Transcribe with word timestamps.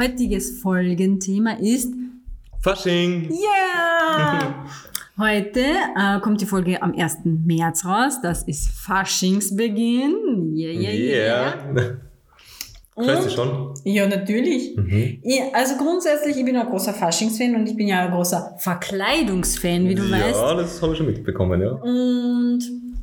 Yeah! 0.00 0.06
Heutiges 0.06 0.60
Folgenthema 0.60 1.56
ist 1.60 1.92
Fasching! 2.62 3.30
Yeah! 3.30 4.64
Heute 5.18 5.60
äh, 5.60 6.20
kommt 6.20 6.40
die 6.40 6.46
Folge 6.46 6.82
am 6.82 6.94
1. 6.96 7.18
März 7.24 7.84
raus. 7.84 8.14
Das 8.22 8.42
ist 8.44 8.68
Faschingsbeginn. 8.68 10.54
Yeah, 10.56 10.72
yeah, 10.72 10.92
yeah. 10.92 11.96
Weißt 12.96 13.26
du 13.26 13.30
schon? 13.30 13.74
Ja, 13.84 14.06
natürlich. 14.06 14.76
Mhm. 14.76 15.20
Ich, 15.22 15.40
also 15.54 15.76
grundsätzlich, 15.76 16.36
ich 16.36 16.44
bin 16.44 16.56
ein 16.56 16.66
großer 16.66 16.94
Faschingsfan 16.94 17.54
und 17.54 17.68
ich 17.68 17.76
bin 17.76 17.88
ja 17.88 18.06
ein 18.06 18.10
großer 18.10 18.56
Verkleidungsfan, 18.58 19.88
wie 19.88 19.94
du 19.94 20.04
ja, 20.04 20.18
weißt. 20.18 20.40
das 20.58 20.82
habe 20.82 20.92
ich 20.92 20.98
schon 20.98 21.06
mitbekommen, 21.06 21.60
ja. 21.60 21.72
Und 21.72 22.60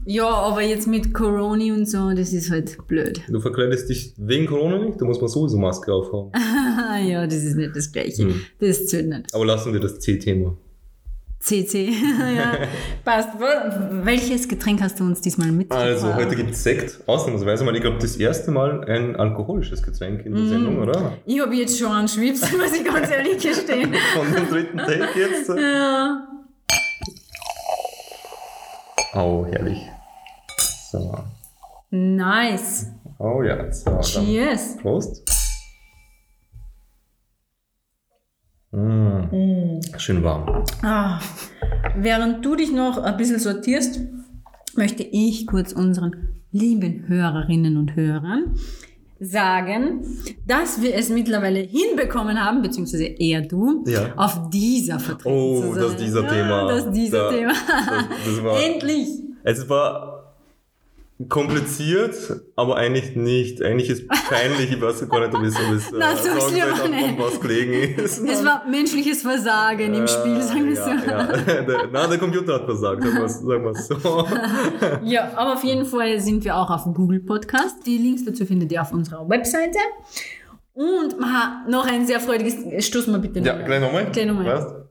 ja, 0.10 0.30
aber 0.30 0.62
jetzt 0.62 0.88
mit 0.88 1.14
Corona 1.14 1.74
und 1.74 1.86
so, 1.86 2.12
das 2.12 2.32
ist 2.32 2.50
halt 2.50 2.78
blöd. 2.88 3.22
Du 3.28 3.42
verkleidest 3.42 3.90
dich 3.90 4.14
wegen 4.18 4.46
Corona 4.46 4.78
nicht, 4.78 5.02
da 5.02 5.06
muss 5.06 5.20
man 5.20 5.28
sowieso 5.28 5.58
Maske 5.58 5.92
aufhaben. 5.92 6.32
ja, 7.00 7.26
das 7.26 7.44
ist 7.44 7.56
nicht 7.56 7.76
das 7.76 7.92
Gleiche. 7.92 8.24
Hm. 8.24 8.42
Das 8.60 8.88
zählt 8.88 9.08
nicht. 9.10 9.34
Aber 9.34 9.46
lassen 9.46 9.74
wir 9.74 9.80
das 9.80 10.00
C-Thema. 10.00 10.56
CC. 11.40 11.90
ja, 12.36 12.58
passt. 13.06 13.30
Welches 14.04 14.48
Getränk 14.50 14.82
hast 14.82 15.00
du 15.00 15.06
uns 15.06 15.22
diesmal 15.22 15.52
mitgebracht? 15.52 15.86
Also, 15.86 16.14
heute 16.14 16.36
gibt 16.36 16.50
es 16.52 16.64
Sekt, 16.64 17.00
ausnahmsweise 17.06 17.64
mal, 17.64 17.76
ich 17.76 17.82
glaube, 17.82 18.00
das 18.00 18.18
erste 18.18 18.52
Mal 18.52 18.84
ein 18.90 19.16
alkoholisches 19.16 19.82
Getränk 19.84 20.26
in 20.26 20.34
der 20.34 20.44
Mhm. 20.44 20.50
Sendung, 20.50 20.80
oder? 20.80 21.14
Ich 21.26 21.40
habe 21.40 21.56
jetzt 21.56 21.78
schon 21.78 21.92
einen 21.92 22.08
Schwips, 22.08 22.42
muss 22.58 22.74
ich 22.74 22.84
ganz 22.84 23.10
ehrlich 23.12 23.38
gestehen. 23.42 23.94
Von 24.16 24.34
dem 24.34 24.50
dritten 24.50 24.78
Take 24.80 25.08
jetzt. 25.20 25.48
Ja. 25.50 26.28
Oh, 29.14 29.46
herrlich. 29.50 29.80
So. 30.92 31.18
Nice. 31.92 32.88
Oh 33.20 33.42
ja, 33.44 33.72
so. 33.72 34.00
Cheers. 34.02 34.78
Prost. 34.82 35.24
Mm. 38.72 39.80
Schön 39.98 40.24
warm. 40.24 40.64
Ah. 40.84 41.20
Während 41.96 42.44
du 42.46 42.56
dich 42.56 42.72
noch 42.72 42.98
ein 42.98 43.16
bisschen 43.18 43.40
sortierst, 43.40 44.02
möchte 44.76 45.04
ich 45.04 45.48
kurz 45.48 45.72
unseren 45.74 46.12
lieben 46.52 47.06
Hörerinnen 47.08 47.78
und 47.78 47.96
Hörern 47.96 48.56
sagen, 49.20 50.02
dass 50.46 50.82
wir 50.82 50.94
es 50.96 51.10
mittlerweile 51.10 51.60
hinbekommen 51.60 52.44
haben, 52.44 52.62
beziehungsweise 52.62 53.06
eher 53.06 53.42
du, 53.42 53.84
Ja. 53.88 54.14
auf 54.16 54.50
dieser 54.52 55.00
vertreten 55.00 55.36
Oh, 55.36 55.62
zu 55.62 55.74
sein. 55.74 55.82
das 55.84 55.96
dieser 55.96 56.24
ja, 56.24 56.30
Thema. 56.30 56.68
Das 56.68 56.92
dieser 56.92 57.24
Da- 57.24 57.30
Thema. 57.32 57.52
Das, 57.54 58.06
das 58.36 58.44
war, 58.44 58.64
Endlich. 58.64 59.08
es 59.44 59.70
war 59.70 60.17
kompliziert, 61.30 62.16
aber 62.56 62.76
eigentlich 62.76 63.16
nicht. 63.16 63.62
Eigentlich 63.64 63.90
ist 63.90 64.08
peinlich, 64.08 64.72
ich 64.72 64.80
weiß 64.82 65.10
gar 65.10 65.20
nicht, 65.22 65.34
ob 65.34 65.42
es, 65.44 65.56
ob 65.56 65.72
es 65.74 65.92
Na, 65.92 66.16
so 66.16 66.30
sagen 66.40 66.92
nicht. 66.92 67.20
ob 67.20 67.26
was 67.34 67.40
gelegen 67.42 67.74
ist. 68.04 68.20
Es 68.28 68.46
war 68.46 68.64
menschliches 68.70 69.24
Versagen 69.24 69.94
im 69.96 70.08
Spiel, 70.08 70.42
sagen 70.42 70.68
wir 70.68 70.76
so. 70.76 70.90
Äh, 70.90 71.08
Ja, 71.08 71.34
ja. 71.34 71.62
Der, 71.64 71.90
na, 71.92 72.08
der 72.08 72.18
Computer 72.20 72.54
hat 72.56 72.66
versagt, 72.66 73.04
sagen 73.04 73.18
wir 73.20 73.30
sagen 73.30 73.74
so. 73.74 74.28
Ja, 75.04 75.32
aber 75.36 75.54
auf 75.54 75.64
jeden 75.64 75.86
Fall 75.86 76.20
sind 76.20 76.44
wir 76.44 76.56
auch 76.56 76.70
auf 76.70 76.84
Google 76.94 77.20
Podcast. 77.22 77.86
Die 77.86 77.98
Links 77.98 78.24
dazu 78.24 78.46
findet 78.46 78.72
ihr 78.72 78.82
auf 78.82 78.92
unserer 78.92 79.28
Webseite. 79.28 79.80
Und 80.74 81.16
aha, 81.20 81.66
noch 81.68 81.88
ein 81.88 82.06
sehr 82.06 82.20
freudiges, 82.20 82.86
stoßen 82.86 83.12
wir 83.12 83.20
bitte 83.20 83.40
Ja, 83.40 83.60
gleich 83.64 83.82
nochmal. 83.82 84.06
Gleich 84.12 84.28
nochmal. 84.28 84.87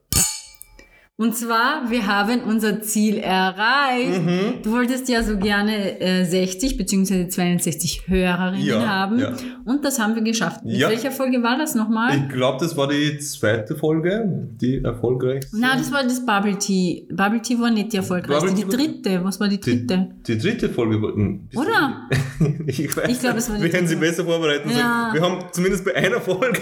Und 1.19 1.35
zwar, 1.35 1.89
wir 1.89 2.07
haben 2.07 2.43
unser 2.43 2.83
Ziel 2.83 3.17
erreicht. 3.17 4.21
Mhm. 4.23 4.63
Du 4.63 4.73
wolltest 4.73 5.09
ja 5.09 5.23
so 5.23 5.39
gerne 5.39 5.99
äh, 5.99 6.25
60 6.27 6.77
bzw. 6.77 7.29
62 7.29 8.03
Hörerinnen 8.07 8.63
Ja, 8.67 8.87
haben. 8.87 9.19
ja. 9.19 9.33
Und 9.65 9.83
das 9.83 9.99
haben 9.99 10.15
wir 10.15 10.21
geschafft. 10.21 10.63
Mit 10.63 10.77
Ja. 10.77 10.91
welcher 10.91 11.11
Folge 11.11 11.43
war 11.43 11.57
das 11.57 11.75
nochmal? 11.75 12.15
Ich 12.19 12.29
glaube, 12.29 12.59
das 12.61 12.77
war 12.77 12.87
die 12.89 13.17
zweite 13.19 13.77
Folge, 13.77 14.29
die 14.61 14.85
erfolgreichste. 14.85 15.57
Na, 15.59 15.75
das 15.79 15.91
war 15.91 16.03
das 16.03 16.25
Bubble 16.27 16.59
Tea. 16.59 17.09
Bubble 17.11 17.41
Tea 17.41 17.59
war 17.59 17.71
nicht 17.71 17.95
die 17.95 17.97
erfolgreichste. 17.97 18.53
Die 18.53 18.65
dritte. 18.69 19.25
Was 19.25 19.41
war 19.41 19.49
die 19.49 19.59
die, 19.59 19.87
dritte? 19.87 20.09
die 20.27 20.37
dritte 20.37 20.69
Folge 20.69 21.01
war. 21.01 21.15
hm, 21.15 21.49
Oder? 21.55 22.11
ich 22.67 22.95
weiß 22.95 23.09
Ich 23.09 23.21
glaub, 23.21 23.37
es 23.39 23.49
war 23.49 23.57
die 23.57 23.63
Wir 23.63 23.71
können 23.71 23.89
sie 23.89 23.97
besser 23.97 24.23
vorbereiten. 24.23 24.69
Ja. 24.69 25.09
Wir 25.15 25.23
haben 25.23 25.39
zumindest 25.51 25.83
bei 25.83 25.95
einer 25.97 26.21
Folge, 26.21 26.61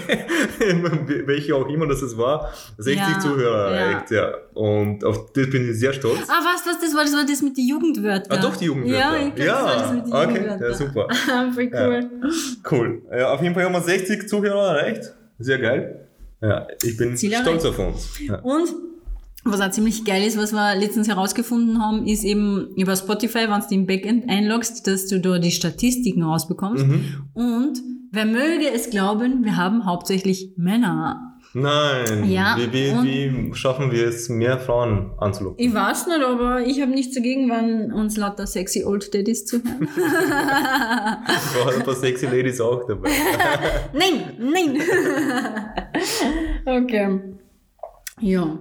welche 1.25 1.53
auch 1.57 1.67
immer 1.67 1.87
das 1.87 2.01
es 2.01 2.17
war, 2.17 2.49
60 2.77 2.95
Ja, 3.05 3.19
Zuhörer 3.19 3.71
erreicht. 3.75 4.11
Ja. 4.11 4.31
Und 4.55 5.03
auf 5.03 5.33
das 5.33 5.49
bin 5.49 5.69
ich 5.69 5.77
sehr 5.77 5.91
stolz. 5.91 6.21
Ah, 6.29 6.39
was, 6.41 6.65
was, 6.65 6.79
das 6.79 6.95
war, 6.95 7.03
das 7.03 7.13
war 7.13 7.25
das 7.25 7.41
mit 7.41 7.57
den 7.57 7.67
Jugendwörtern. 7.67 8.37
Ah, 8.37 8.41
doch, 8.41 8.55
die 8.55 8.65
Jugendwörter. 8.65 8.97
Ja, 8.97 9.27
ich 9.27 9.35
glaub, 9.35 9.47
das 9.47 9.63
war 9.63 9.77
das 9.77 9.93
mit 9.93 10.05
den 10.05 10.13
okay, 10.13 10.23
Jugendwörtern. 10.23 10.61
ja, 10.71 10.73
super. 10.73 11.07
Voll 11.53 11.71
cool. 11.73 12.09
Cool. 12.71 13.01
Ja, 13.17 13.33
auf 13.33 13.41
jeden 13.41 13.53
Fall 13.53 13.65
haben 13.65 13.73
wir 13.73 13.81
60 13.81 14.29
Zuhörer 14.29 14.77
erreicht. 14.77 15.13
Sehr 15.39 15.59
geil. 15.59 16.07
Ja, 16.41 16.67
ich 16.81 16.95
bin 16.95 17.17
Ziel 17.17 17.33
stolz 17.33 17.63
erreicht. 17.63 17.79
auf 17.79 17.79
uns. 17.79 18.19
Ja. 18.25 18.39
Und 18.39 18.73
was 19.43 19.61
auch 19.61 19.69
ziemlich 19.71 20.05
geil 20.05 20.23
ist, 20.23 20.37
was 20.37 20.53
wir 20.53 20.75
letztens 20.75 21.07
herausgefunden 21.07 21.79
haben, 21.79 22.07
ist 22.07 22.23
eben 22.23 22.69
über 22.75 22.95
Spotify, 22.95 23.47
wenn 23.49 23.61
du 23.61 23.75
im 23.75 23.85
Backend 23.85 24.29
einloggst, 24.29 24.87
dass 24.87 25.07
du 25.07 25.19
da 25.19 25.37
die 25.37 25.51
Statistiken 25.51 26.23
rausbekommst. 26.23 26.87
Mhm. 26.87 27.27
Und 27.33 27.81
wer 28.11 28.25
möge 28.25 28.71
es 28.73 28.89
glauben, 28.89 29.43
wir 29.43 29.55
haben 29.57 29.85
hauptsächlich 29.85 30.53
Männer. 30.55 31.34
Nein, 31.57 32.29
Ja, 32.29 32.57
wie, 32.59 32.69
wie, 32.73 32.91
wie 33.49 33.55
schaffen 33.55 33.89
wir 33.89 34.09
es, 34.09 34.27
mehr 34.27 34.59
Frauen 34.59 35.11
anzulocken? 35.19 35.57
Ich 35.65 35.73
weiß 35.73 36.07
nicht, 36.07 36.21
aber 36.21 36.59
ich 36.65 36.81
habe 36.81 36.91
nichts 36.91 37.15
dagegen, 37.15 37.49
wenn 37.49 37.93
uns 37.93 38.17
lauter 38.17 38.45
sexy 38.45 38.83
Old 38.83 39.13
Daddies 39.15 39.45
zuhören. 39.45 39.87
Waren 39.95 41.75
ein 41.77 41.83
paar 41.83 41.95
sexy 41.95 42.25
Ladies 42.25 42.59
auch 42.59 42.85
dabei. 42.85 43.09
Nein, 43.93 44.33
nein. 44.37 44.81
okay. 46.83 47.19
Ja. 48.19 48.59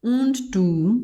Und 0.00 0.54
du, 0.54 1.02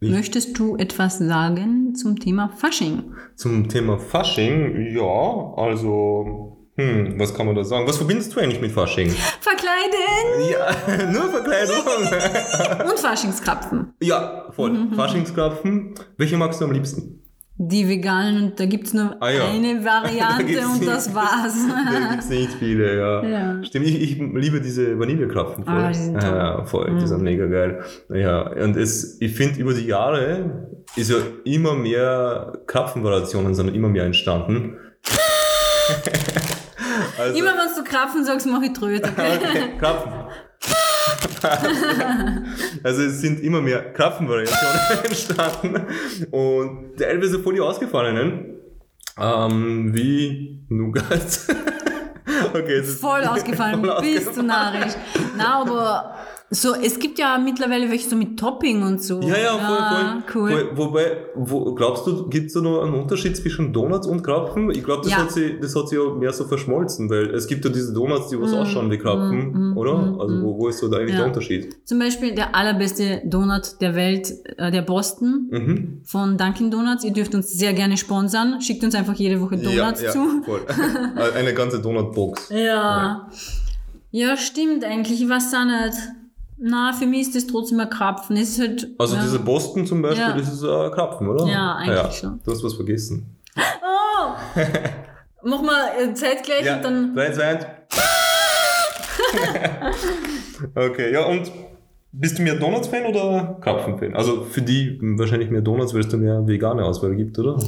Ich- 0.00 0.10
möchtest 0.10 0.58
du 0.58 0.76
etwas 0.76 1.18
sagen 1.20 1.94
zum 1.94 2.18
Thema 2.18 2.50
Fasching? 2.50 3.14
Zum 3.36 3.66
Thema 3.68 3.98
Fasching, 3.98 4.94
ja, 4.94 5.54
also, 5.56 6.63
hm, 6.76 7.18
was 7.18 7.34
kann 7.34 7.46
man 7.46 7.54
da 7.54 7.62
sagen? 7.64 7.86
Was 7.86 7.96
verbindest 7.98 8.34
du 8.34 8.40
eigentlich 8.40 8.60
mit 8.60 8.72
Fasching? 8.72 9.10
Verkleiden 9.40 10.50
Ja, 10.50 11.06
nur 11.12 11.30
Verkleidung. 11.30 11.76
und 12.90 12.98
Faschingskrapfen. 12.98 13.92
ja, 14.00 14.46
voll. 14.50 14.70
Mhm. 14.72 14.94
Faschingskrapfen. 14.94 15.94
Welche 16.16 16.36
magst 16.36 16.60
du 16.60 16.64
am 16.64 16.72
liebsten? 16.72 17.20
Die 17.56 17.88
veganen, 17.88 18.42
und 18.42 18.58
da 18.58 18.66
gibt's 18.66 18.92
nur 18.92 19.16
Ah, 19.20 19.30
ja. 19.30 19.44
eine 19.48 19.84
Variante 19.84 20.66
und 20.74 20.84
das 20.84 21.14
war's. 21.14 21.54
Da 21.68 22.10
gibt's 22.10 22.28
nicht 22.28 22.50
viele, 22.58 22.98
ja. 22.98 23.22
Ja. 23.24 23.62
Stimmt, 23.64 23.86
ich, 23.86 24.02
ich 24.02 24.18
liebe 24.18 24.60
diese 24.60 24.98
Vanillekrapfen 24.98 25.64
voll. 25.64 25.72
Ah, 25.74 25.88
die 25.92 25.94
sind 25.94 26.20
toll. 26.20 26.36
Ja, 26.36 26.64
voll, 26.64 26.98
die 27.00 27.06
sind 27.06 27.22
mega 27.22 27.46
geil. 27.46 27.84
Ja, 28.12 28.40
und 28.50 28.76
es, 28.76 29.18
ich 29.20 29.36
finde, 29.36 29.60
über 29.60 29.72
die 29.72 29.86
Jahre 29.86 30.66
ist 30.96 31.10
ja 31.12 31.16
immer 31.44 31.74
mehr 31.74 32.58
Krapfenvariationen 32.66 33.54
sind 33.54 33.72
immer 33.72 33.88
mehr 33.88 34.04
entstanden. 34.04 34.76
Also, 37.24 37.38
Immer 37.38 37.52
wenn 37.56 37.74
du 37.84 37.84
Krapfen 37.90 38.24
sagst, 38.24 38.46
mach 38.46 38.62
ich 38.62 38.72
Tröte. 38.72 39.08
Okay, 39.16 39.76
Krapfen. 39.78 40.12
also 42.82 43.02
es 43.02 43.20
sind 43.20 43.40
immer 43.42 43.60
mehr 43.60 43.92
Krapfenvariationen 43.92 45.04
entstanden 45.04 45.86
und 46.30 46.96
teilweise 46.96 47.38
voll 47.40 47.54
die 47.54 47.60
ausgefallenen, 47.60 48.56
ähm, 49.18 49.94
wie 49.94 50.64
Nougat. 50.68 51.12
okay, 52.54 52.76
es 52.78 52.88
ist 52.88 53.00
Voll 53.00 53.24
ausgefallen, 53.24 53.84
voll 53.84 54.00
bist 54.00 54.26
du 54.26 54.30
ausgefallen. 54.30 54.46
narrisch. 54.46 54.92
Na, 55.36 55.60
aber 55.60 56.14
so, 56.54 56.74
es 56.74 56.98
gibt 56.98 57.18
ja 57.18 57.38
mittlerweile 57.38 57.90
welche 57.90 58.08
so 58.08 58.16
mit 58.16 58.38
Topping 58.38 58.82
und 58.82 59.02
so. 59.02 59.20
Ja, 59.20 59.36
ja, 59.36 59.58
voll, 59.58 59.76
voll. 59.76 60.22
cool. 60.34 60.50
voll 60.50 60.70
wobei, 60.76 61.16
wo, 61.34 61.74
glaubst 61.74 62.06
du, 62.06 62.28
gibt 62.28 62.46
es 62.46 62.52
da 62.54 62.60
noch 62.60 62.82
einen 62.82 62.94
Unterschied 62.94 63.36
zwischen 63.36 63.72
Donuts 63.72 64.06
und 64.06 64.22
Krapfen? 64.22 64.70
Ich 64.70 64.84
glaube, 64.84 65.02
das, 65.02 65.10
Ja. 65.10 65.18
hat 65.18 65.32
sie, 65.32 65.58
das 65.60 65.74
hat 65.74 65.88
sie 65.88 65.96
ja 65.96 66.14
mehr 66.14 66.32
so 66.32 66.44
verschmolzen, 66.44 67.10
weil 67.10 67.30
es 67.34 67.46
gibt 67.46 67.64
ja 67.64 67.70
diese 67.70 67.92
Donuts, 67.92 68.28
die 68.28 68.40
was 68.40 68.52
ausschauen 68.52 68.90
wie 68.90 68.98
Krapfen, 68.98 69.72
mm, 69.72 69.76
oder? 69.76 69.94
mm, 69.96 70.20
also 70.20 70.42
wo, 70.42 70.58
wo 70.58 70.68
ist 70.68 70.78
so 70.78 70.88
da 70.88 70.98
eigentlich 70.98 71.12
Ja. 71.12 71.18
der 71.20 71.26
Unterschied? 71.26 71.76
Zum 71.84 71.98
Beispiel 71.98 72.34
der 72.34 72.54
allerbeste 72.54 73.22
Donut 73.24 73.80
der 73.80 73.94
Welt, 73.94 74.32
äh, 74.56 74.70
der 74.70 74.82
Boston 74.82 75.48
Mhm. 75.50 76.00
von 76.04 76.36
Dunkin' 76.38 76.70
Donuts. 76.70 77.04
Ihr 77.04 77.12
dürft 77.12 77.34
uns 77.34 77.52
sehr 77.52 77.72
gerne 77.72 77.96
sponsern. 77.96 78.60
Schickt 78.60 78.84
uns 78.84 78.94
einfach 78.94 79.14
jede 79.14 79.40
Woche 79.40 79.56
Donuts 79.56 80.00
ja, 80.00 80.06
ja, 80.06 80.12
zu. 80.12 80.42
Voll. 80.44 80.60
Eine 81.36 81.54
ganze 81.54 81.80
Donutbox. 81.80 82.50
Ja. 82.50 83.28
ja. 84.10 84.36
stimmt 84.36 84.84
eigentlich. 84.84 85.22
Ich 85.22 85.28
weiß 85.28 85.52
auch 85.54 85.64
nicht. 85.64 85.98
Na, 86.56 86.92
für 86.92 87.06
mich 87.06 87.22
ist 87.22 87.34
das 87.34 87.46
trotzdem 87.46 87.80
ein 87.80 87.90
Krapfen. 87.90 88.36
Es 88.36 88.50
ist 88.50 88.60
halt, 88.60 88.88
Also 88.98 89.16
ja. 89.16 89.22
diese 89.22 89.38
Boston 89.40 89.86
zum 89.86 90.02
Beispiel, 90.02 90.22
Ja. 90.22 90.36
das 90.36 90.52
ist 90.52 90.62
äh, 90.62 90.90
Krapfen, 90.90 91.28
oder? 91.28 91.46
Ja, 91.46 91.74
eigentlich 91.76 92.14
schon. 92.18 92.40
Du 92.44 92.50
hast 92.52 92.62
was 92.64 92.74
vergessen. 92.74 93.36
Oh! 94.16 94.30
Mach 95.42 95.60
mal 95.60 95.88
äh, 96.00 96.14
zeitgleich 96.14 96.60
und 96.76 96.82
dann. 96.84 97.14
3, 97.14 97.32
2, 97.32 97.44
1. 97.44 97.66
okay, 100.74 101.12
ja 101.12 101.24
und 101.26 101.50
bist 102.12 102.38
du 102.38 102.42
mehr 102.42 102.54
Donuts-Fan 102.54 103.06
oder 103.06 103.58
Krapfen-Fan? 103.60 104.14
Also 104.14 104.42
für 104.44 104.62
die 104.62 104.98
wahrscheinlich 105.18 105.50
mehr 105.50 105.60
Donuts, 105.62 105.92
weil 105.92 106.00
es 106.00 106.08
da 106.08 106.16
mehr 106.16 106.46
vegane 106.46 106.84
Auswahl 106.84 107.14
gibt, 107.16 107.38
oder? 107.38 107.58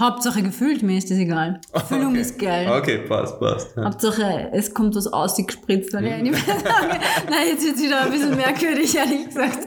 Hauptsache 0.00 0.42
gefühlt, 0.42 0.82
mir 0.82 0.96
ist 0.96 1.10
das 1.10 1.18
egal. 1.18 1.60
Füllung 1.88 2.12
okay. 2.12 2.20
ist 2.20 2.38
geil. 2.38 2.68
Okay, 2.70 2.98
passt, 3.06 3.38
passt. 3.38 3.76
Ja. 3.76 3.84
Hauptsache, 3.84 4.48
es 4.52 4.72
kommt 4.72 4.96
was 4.96 5.06
ausgespritzt. 5.06 5.92
Weil 5.92 6.06
ich 6.06 6.22
nicht 6.22 6.46
mehr 6.46 6.56
sage. 6.56 6.98
Nein, 7.30 7.48
jetzt 7.52 7.66
wird 7.66 7.78
wieder 7.78 8.00
ein 8.00 8.10
bisschen 8.10 8.34
merkwürdig, 8.34 8.96
ehrlich 8.96 9.26
gesagt. 9.26 9.58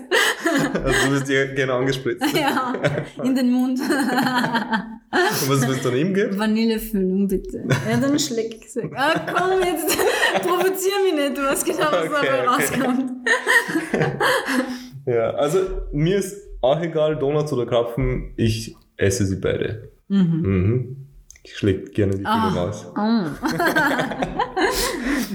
Also 0.74 1.06
du 1.06 1.12
bist 1.12 1.27
dir 1.30 1.53
gerne 1.53 1.74
angespritzt. 1.74 2.25
Ja, 2.35 2.74
in 3.24 3.35
den 3.35 3.51
Mund. 3.51 3.80
Und 3.80 3.89
was 5.50 5.68
willst 5.68 5.85
du 5.85 5.89
dann 5.89 5.97
ihm 6.00 6.13
geben? 6.13 6.38
Vanillefüllung, 6.38 7.27
bitte. 7.27 7.63
Ja, 7.89 7.97
dann 7.97 8.18
schleck 8.18 8.56
ich's 8.59 8.75
weg. 8.75 8.91
Ah, 8.95 9.19
komm, 9.19 9.59
jetzt 9.62 9.97
provozier 10.41 10.94
mich 11.03 11.13
nicht, 11.13 11.38
du 11.38 11.44
weißt 11.44 11.65
genau, 11.65 11.91
was 11.91 12.06
Okay, 12.06 12.09
dabei 12.12 12.39
okay. 12.39 12.47
rauskommt. 12.47 13.12
Ja, 15.06 15.31
also 15.31 15.59
mir 15.91 16.18
ist 16.18 16.38
auch 16.62 16.81
egal, 16.81 17.18
Donuts 17.18 17.51
oder 17.53 17.65
Krapfen, 17.65 18.33
ich 18.38 18.75
esse 18.97 19.25
sie 19.25 19.36
beide. 19.36 19.93
Mhm. 20.07 20.97
Ich 21.45 21.57
schlägt 21.57 21.94
gerne 21.94 22.13
die 22.15 22.23
Füllung 22.23 22.57
aus. 22.57 22.85
Oh. 22.97 22.97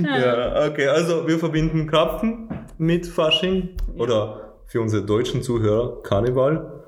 Ja, 0.02 0.66
okay, 0.66 0.86
also 0.88 1.26
wir 1.26 1.38
verbinden 1.38 1.86
Krapfen 1.86 2.48
mit 2.78 3.06
Fasching 3.06 3.70
oder 3.96 4.54
für 4.66 4.80
unsere 4.80 5.04
deutschen 5.04 5.42
Zuhörer 5.42 6.02
Karneval. 6.02 6.84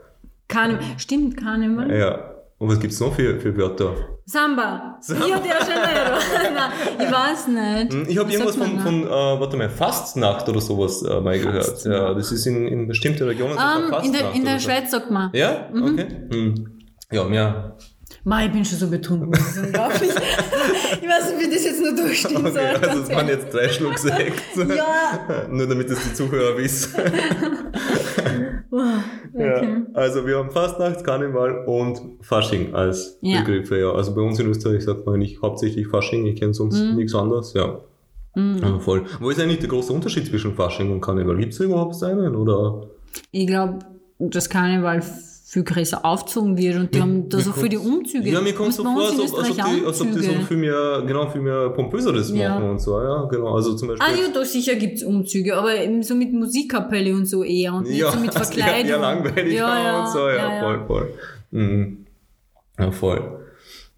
Karneval. 0.48 0.84
Stimmt, 0.96 1.36
Karneval. 1.36 1.96
Ja. 1.96 2.26
Und 2.58 2.68
was 2.68 2.78
gibt's 2.78 3.00
noch 3.00 3.14
für, 3.14 3.40
für 3.40 3.56
Wörter? 3.56 3.94
Samba. 4.26 4.98
Rio 5.08 5.36
de 5.38 5.48
Janeiro. 5.48 6.18
Nein, 6.54 6.70
ich 6.98 7.12
weiß 7.12 7.48
nicht. 7.48 7.92
Hm, 7.94 8.04
Ich 8.06 8.18
habe 8.18 8.28
Was 8.28 8.34
irgendwas 8.34 8.56
von, 8.56 8.78
von 8.80 9.02
äh, 9.04 9.08
warte 9.40 9.56
mal, 9.56 9.70
Fastnacht 9.70 10.48
oder 10.48 10.60
sowas 10.60 11.02
äh, 11.02 11.20
mal 11.20 11.38
gehört. 11.38 11.84
Ja, 11.84 12.14
das 12.14 12.30
ist 12.30 12.46
in, 12.46 12.68
in 12.68 12.86
bestimmten 12.86 13.24
Regionen 13.24 13.52
sogar 13.54 14.02
Ähm, 14.02 14.04
in 14.04 14.12
der, 14.12 14.32
in 14.32 14.44
der 14.44 14.60
so. 14.60 14.68
Schweiz 14.68 14.90
sagt 14.90 15.10
man. 15.10 15.30
Ja? 15.32 15.68
Okay. 15.74 16.06
Hm. 16.30 16.79
Ja, 17.12 17.24
mehr. 17.24 17.76
Ma, 18.24 18.44
ich 18.44 18.52
bin 18.52 18.64
schon 18.64 18.78
so 18.78 18.88
betrunken. 18.88 19.30
Das 19.32 19.56
ist 19.56 19.64
unglaublich. 19.64 20.10
ich 20.10 21.08
weiß 21.08 21.32
nicht, 21.32 21.46
wie 21.46 21.54
das 21.54 21.64
jetzt 21.64 21.80
nur 21.80 21.94
durchstehen 21.94 22.42
soll. 22.42 22.48
Okay, 22.50 22.66
also 22.74 22.86
ganz 22.86 23.08
es 23.08 23.14
waren 23.16 23.28
jetzt 23.28 23.54
drei 23.54 23.68
Schluck 23.68 23.98
Sekt. 23.98 24.42
Ja. 24.56 25.46
Nur 25.48 25.66
damit 25.66 25.88
es 25.90 26.02
die 26.02 26.14
Zuhörer 26.14 26.56
wissen. 26.58 26.94
Wow, 28.72 29.02
okay. 29.34 29.68
Ja, 29.68 29.82
also 29.94 30.24
wir 30.26 30.38
haben 30.38 30.50
Fastnacht, 30.52 31.02
Karneval 31.04 31.64
und 31.66 32.00
Fasching 32.20 32.72
als 32.72 33.18
Ja. 33.20 33.40
Begriffe. 33.40 33.80
Ja. 33.80 33.90
Also 33.92 34.14
bei 34.14 34.20
uns 34.22 34.38
in 34.38 34.46
Österreich 34.46 34.84
sagt 34.84 35.06
man 35.06 35.18
nicht 35.18 35.42
hauptsächlich 35.42 35.88
Fasching, 35.88 36.24
ich 36.26 36.38
kenne 36.38 36.54
sonst 36.54 36.78
Mhm. 36.80 36.94
nichts 36.94 37.14
anderes. 37.14 37.52
Ja. 37.54 37.80
ja. 38.36 38.78
Voll. 38.78 39.06
Wo 39.18 39.30
ist 39.30 39.40
eigentlich 39.40 39.58
der 39.58 39.68
große 39.68 39.92
Unterschied 39.92 40.26
zwischen 40.26 40.54
Fasching 40.54 40.92
und 40.92 41.00
Karneval? 41.00 41.36
Gibt 41.38 41.52
es 41.52 41.58
überhaupt 41.58 42.00
einen? 42.04 42.36
Oder? 42.36 42.86
Ich 43.32 43.46
glaube, 43.48 43.80
dass 44.20 44.48
Karneval 44.48 45.02
viel 45.50 45.64
größer 45.64 46.04
aufgezogen 46.04 46.56
wird 46.56 46.76
und 46.76 46.94
die 46.94 47.00
haben 47.00 47.28
da 47.28 47.40
so 47.40 47.50
für 47.50 47.68
die 47.68 47.76
Umzüge. 47.76 48.30
Ja, 48.30 48.40
mir 48.40 48.54
kommt 48.54 48.72
so 48.72 48.84
vor, 48.84 49.08
als 49.08 49.18
ob, 49.18 49.36
als, 49.36 49.50
ob 49.50 49.56
die, 49.56 49.84
als 49.84 50.00
ob 50.00 50.12
die 50.12 50.22
so 50.22 50.32
viel 50.46 50.56
mehr, 50.56 51.02
genau, 51.04 51.28
viel 51.28 51.40
mehr 51.40 51.70
pompöser 51.70 52.12
das 52.12 52.30
Ja. 52.30 52.50
machen 52.50 52.70
und 52.70 52.78
so. 52.80 53.00
Ja, 53.02 53.24
genau. 53.24 53.56
Also 53.56 53.74
zum 53.74 53.88
Beispiel. 53.88 54.06
Ah 54.08 54.16
ja, 54.16 54.32
da 54.32 54.44
sicher 54.44 54.76
gibt's 54.76 55.02
Umzüge, 55.02 55.56
aber 55.56 55.74
eben 55.76 56.04
so 56.04 56.14
mit 56.14 56.32
Musikkapelle 56.32 57.12
und 57.12 57.26
so 57.26 57.42
eher 57.42 57.74
und 57.74 57.88
nicht 57.88 57.98
ja, 57.98 58.12
so 58.12 58.20
mit 58.20 58.32
Verkleidung. 58.42 58.86
sehr 58.86 58.98
langweilig 59.00 59.54
ja, 59.54 59.82
ja, 59.84 60.00
und 60.04 60.12
so, 60.12 60.28
ja, 60.28 60.36
ja, 60.36 60.54
ja. 60.54 60.60
voll, 60.62 60.86
voll. 60.86 61.14
Mhm. 61.50 62.06
Ja, 62.78 62.92
voll. 62.92 63.40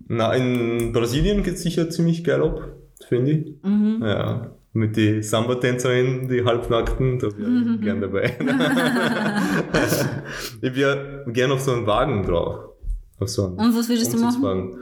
Na, 0.09 0.33
in 0.33 0.93
Brasilien 0.95 1.43
geht's 1.43 1.61
sicher 1.63 1.91
ziemlich 1.91 2.25
geil 2.25 2.43
ab, 2.43 2.63
finde 3.11 3.31
ich. 3.31 3.63
Mhm. 3.63 3.99
Ja. 4.03 4.53
Mit 4.75 4.97
die 4.97 5.23
Samba-Tänzerinnen, 5.23 6.29
die 6.29 6.45
Halbnackten, 6.45 7.19
da 7.19 7.27
wäre 7.37 7.51
Mhm. 7.51 7.75
ich 7.75 7.81
gern 7.83 8.01
dabei. 8.01 8.37
ich 10.63 10.75
wäre 10.75 11.25
gern 11.29 11.53
auf 11.53 11.61
so 11.61 11.73
einen 11.73 11.87
Wagen 11.87 12.23
drauf. 12.23 12.71
Auf 13.19 13.29
so 13.29 13.47
einen 13.47 13.59
Und 13.59 13.77
was 13.77 13.89
würdest 13.89 14.13
du 14.15 14.19
machen? 14.19 14.77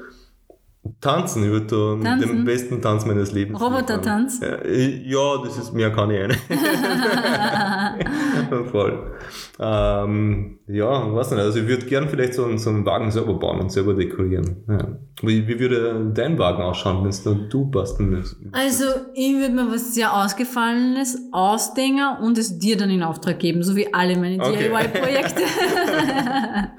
Tanzen, 1.00 1.44
ich 1.44 1.50
würde 1.50 1.66
da 1.66 1.96
Tanzen? 2.02 2.28
dem 2.28 2.44
besten 2.44 2.80
Tanz 2.80 3.04
meines 3.04 3.32
Lebens. 3.32 3.60
Robotertanz? 3.60 4.40
Ja, 4.40 5.36
das 5.44 5.58
ist, 5.58 5.74
mehr 5.74 5.92
kann 5.92 6.10
ich 6.10 6.28
nicht. 6.28 6.40
Voll. 8.70 9.12
Ähm, 9.58 10.58
ja, 10.66 11.14
weiß 11.14 11.32
nicht, 11.32 11.40
also 11.40 11.58
ich 11.60 11.68
würde 11.68 11.84
gern 11.84 12.08
vielleicht 12.08 12.32
so 12.32 12.44
einen, 12.44 12.56
so 12.56 12.70
einen 12.70 12.86
Wagen 12.86 13.10
selber 13.10 13.34
bauen 13.34 13.60
und 13.60 13.70
selber 13.70 13.92
dekorieren. 13.92 14.64
Ja. 14.68 14.96
Wie, 15.22 15.46
wie 15.46 15.60
würde 15.60 16.10
dein 16.14 16.38
Wagen 16.38 16.62
ausschauen, 16.62 17.02
wenn 17.02 17.10
es 17.10 17.22
nur 17.26 17.34
du 17.34 17.66
basteln 17.66 18.08
müsst? 18.10 18.36
Also, 18.52 18.86
ich 19.14 19.34
würde 19.34 19.52
mir 19.54 19.70
was 19.70 19.94
sehr 19.94 20.14
Ausgefallenes 20.14 21.18
ausdenken 21.32 22.16
und 22.22 22.38
es 22.38 22.58
dir 22.58 22.78
dann 22.78 22.88
in 22.88 23.02
Auftrag 23.02 23.38
geben, 23.38 23.62
so 23.62 23.76
wie 23.76 23.92
alle 23.92 24.16
meine 24.16 24.42
Okay. 24.42 24.70
DIY-Projekte. 24.70 25.42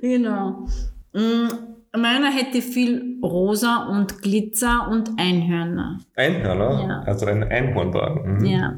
genau. 0.02 0.66
Mm, 1.14 1.71
Meiner 1.96 2.30
hätte 2.30 2.62
viel 2.62 3.18
Rosa 3.22 3.86
und 3.90 4.22
Glitzer 4.22 4.88
und 4.90 5.10
Einhörner. 5.18 5.98
Einhörner? 6.16 6.86
Ja. 6.88 7.02
Also 7.06 7.26
ein 7.26 7.42
Einhornwagen. 7.44 8.38
Mhm. 8.38 8.44
Ja. 8.46 8.74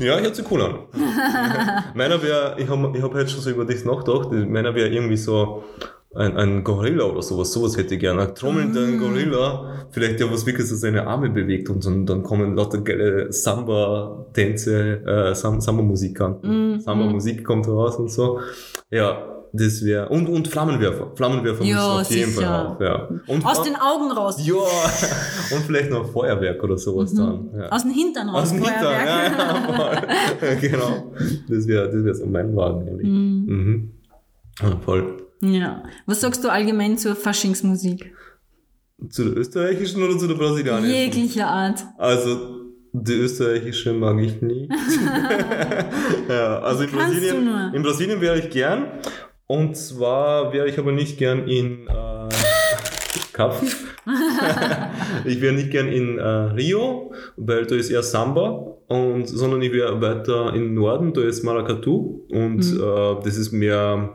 Ja, 0.00 0.18
hört 0.18 0.34
sich 0.34 0.50
cool 0.50 0.62
an. 0.62 0.74
meiner 1.94 2.22
wäre, 2.22 2.56
ich 2.58 2.68
habe 2.68 2.92
ich 2.96 3.02
hab 3.02 3.14
jetzt 3.14 3.32
schon 3.32 3.40
so 3.42 3.50
über 3.50 3.64
das 3.66 3.84
nachgedacht, 3.84 4.32
meiner 4.32 4.74
wäre 4.74 4.88
irgendwie 4.88 5.16
so 5.18 5.62
ein, 6.14 6.36
ein 6.38 6.64
Gorilla 6.64 7.04
oder 7.04 7.22
sowas, 7.22 7.52
sowas 7.52 7.76
hätte 7.76 7.94
ich 7.94 8.00
gerne. 8.00 8.22
Ein 8.22 8.34
trommelnder 8.34 8.80
Ah. 8.80 8.96
Gorilla, 8.98 9.74
vielleicht 9.90 10.18
der 10.18 10.32
was 10.32 10.44
wirklich 10.46 10.66
so 10.66 10.74
seine 10.74 11.06
Arme 11.06 11.28
bewegt 11.30 11.68
und 11.68 11.84
dann, 11.86 12.06
dann 12.06 12.22
kommen 12.22 12.56
lauter 12.56 12.80
geile 12.80 13.30
Samba-Tänze, 13.32 15.02
äh, 15.06 15.34
Sam- 15.34 15.60
Samba-Musik 15.60 16.20
an. 16.20 16.38
Mm, 16.42 16.80
Samba-Musik 16.80 17.44
kommt 17.44 17.68
raus 17.68 17.96
und 17.96 18.10
so. 18.10 18.40
Ja, 18.90 19.39
das 19.52 19.84
wäre, 19.84 20.08
und, 20.08 20.28
und 20.28 20.46
Flammenwerfer. 20.48 21.10
Flammenwerfer 21.14 21.64
Ja, 21.64 21.76
müssen 21.76 22.00
auf 22.02 22.10
jeden 22.10 22.30
sicher. 22.30 22.42
Fall 22.46 22.66
auf, 22.66 22.80
ja. 22.80 23.08
Und, 23.34 23.44
Aus 23.44 23.62
den 23.62 23.74
Augen 23.76 24.10
raus. 24.12 24.36
ja, 24.46 24.54
und 25.56 25.62
vielleicht 25.66 25.90
noch 25.90 26.10
Feuerwerk 26.12 26.62
oder 26.62 26.78
sowas 26.78 27.12
dann. 27.14 27.50
Ja. 27.56 27.68
Aus 27.68 27.82
dem 27.82 27.90
Hintern 27.92 28.28
raus. 28.28 28.42
Aus 28.44 28.48
dem 28.50 28.62
Hintern, 28.62 28.84
ja, 28.84 29.24
ja, 29.24 30.54
genau. 30.60 31.12
Das 31.48 31.66
wäre 31.66 31.86
das 31.90 32.04
wär 32.04 32.14
so 32.14 32.26
mein 32.26 32.54
Wagen, 32.54 32.86
ehrlich. 32.86 33.06
Mhm. 33.06 33.90
Ja, 34.62 34.76
voll. 34.84 35.16
Ja. 35.42 35.82
Was 36.06 36.20
sagst 36.20 36.44
du 36.44 36.48
allgemein 36.48 36.96
zur 36.98 37.16
Faschingsmusik? 37.16 38.12
Zu 39.08 39.24
der 39.24 39.36
österreichischen 39.38 40.02
oder 40.02 40.16
zu 40.18 40.26
der 40.28 40.34
brasilianischen? 40.34 40.94
Jeglicher 40.94 41.46
Art. 41.48 41.82
Also, 41.96 42.60
die 42.92 43.14
österreichische 43.14 43.92
mag 43.94 44.18
ich 44.20 44.42
nie. 44.42 44.68
ja, 46.28 46.58
also 46.60 46.82
in 46.84 46.90
Brasilien, 46.90 47.72
in 47.74 47.82
Brasilien 47.82 48.20
wäre 48.20 48.38
ich 48.38 48.50
gern. 48.50 48.84
Und 49.50 49.76
zwar 49.76 50.52
wäre 50.52 50.68
ich 50.68 50.78
aber 50.78 50.92
nicht 50.92 51.18
gern 51.18 51.48
in 51.48 51.88
äh, 51.88 52.28
Kapfen. 53.32 53.66
ich 55.24 55.40
wäre 55.40 55.52
nicht 55.52 55.72
gern 55.72 55.88
in 55.88 56.18
äh, 56.18 56.22
Rio, 56.22 57.12
weil 57.36 57.66
da 57.66 57.74
ist 57.74 57.90
eher 57.90 58.04
Samba, 58.04 58.76
und, 58.86 59.26
sondern 59.26 59.60
ich 59.62 59.72
wäre 59.72 60.00
weiter 60.00 60.54
im 60.54 60.74
Norden, 60.74 61.12
da 61.12 61.22
ist 61.22 61.42
Maracatu 61.42 62.20
und 62.30 62.58
Mhm. 62.58 62.80
äh, 62.80 63.24
das 63.24 63.36
ist 63.36 63.50
mehr 63.50 64.10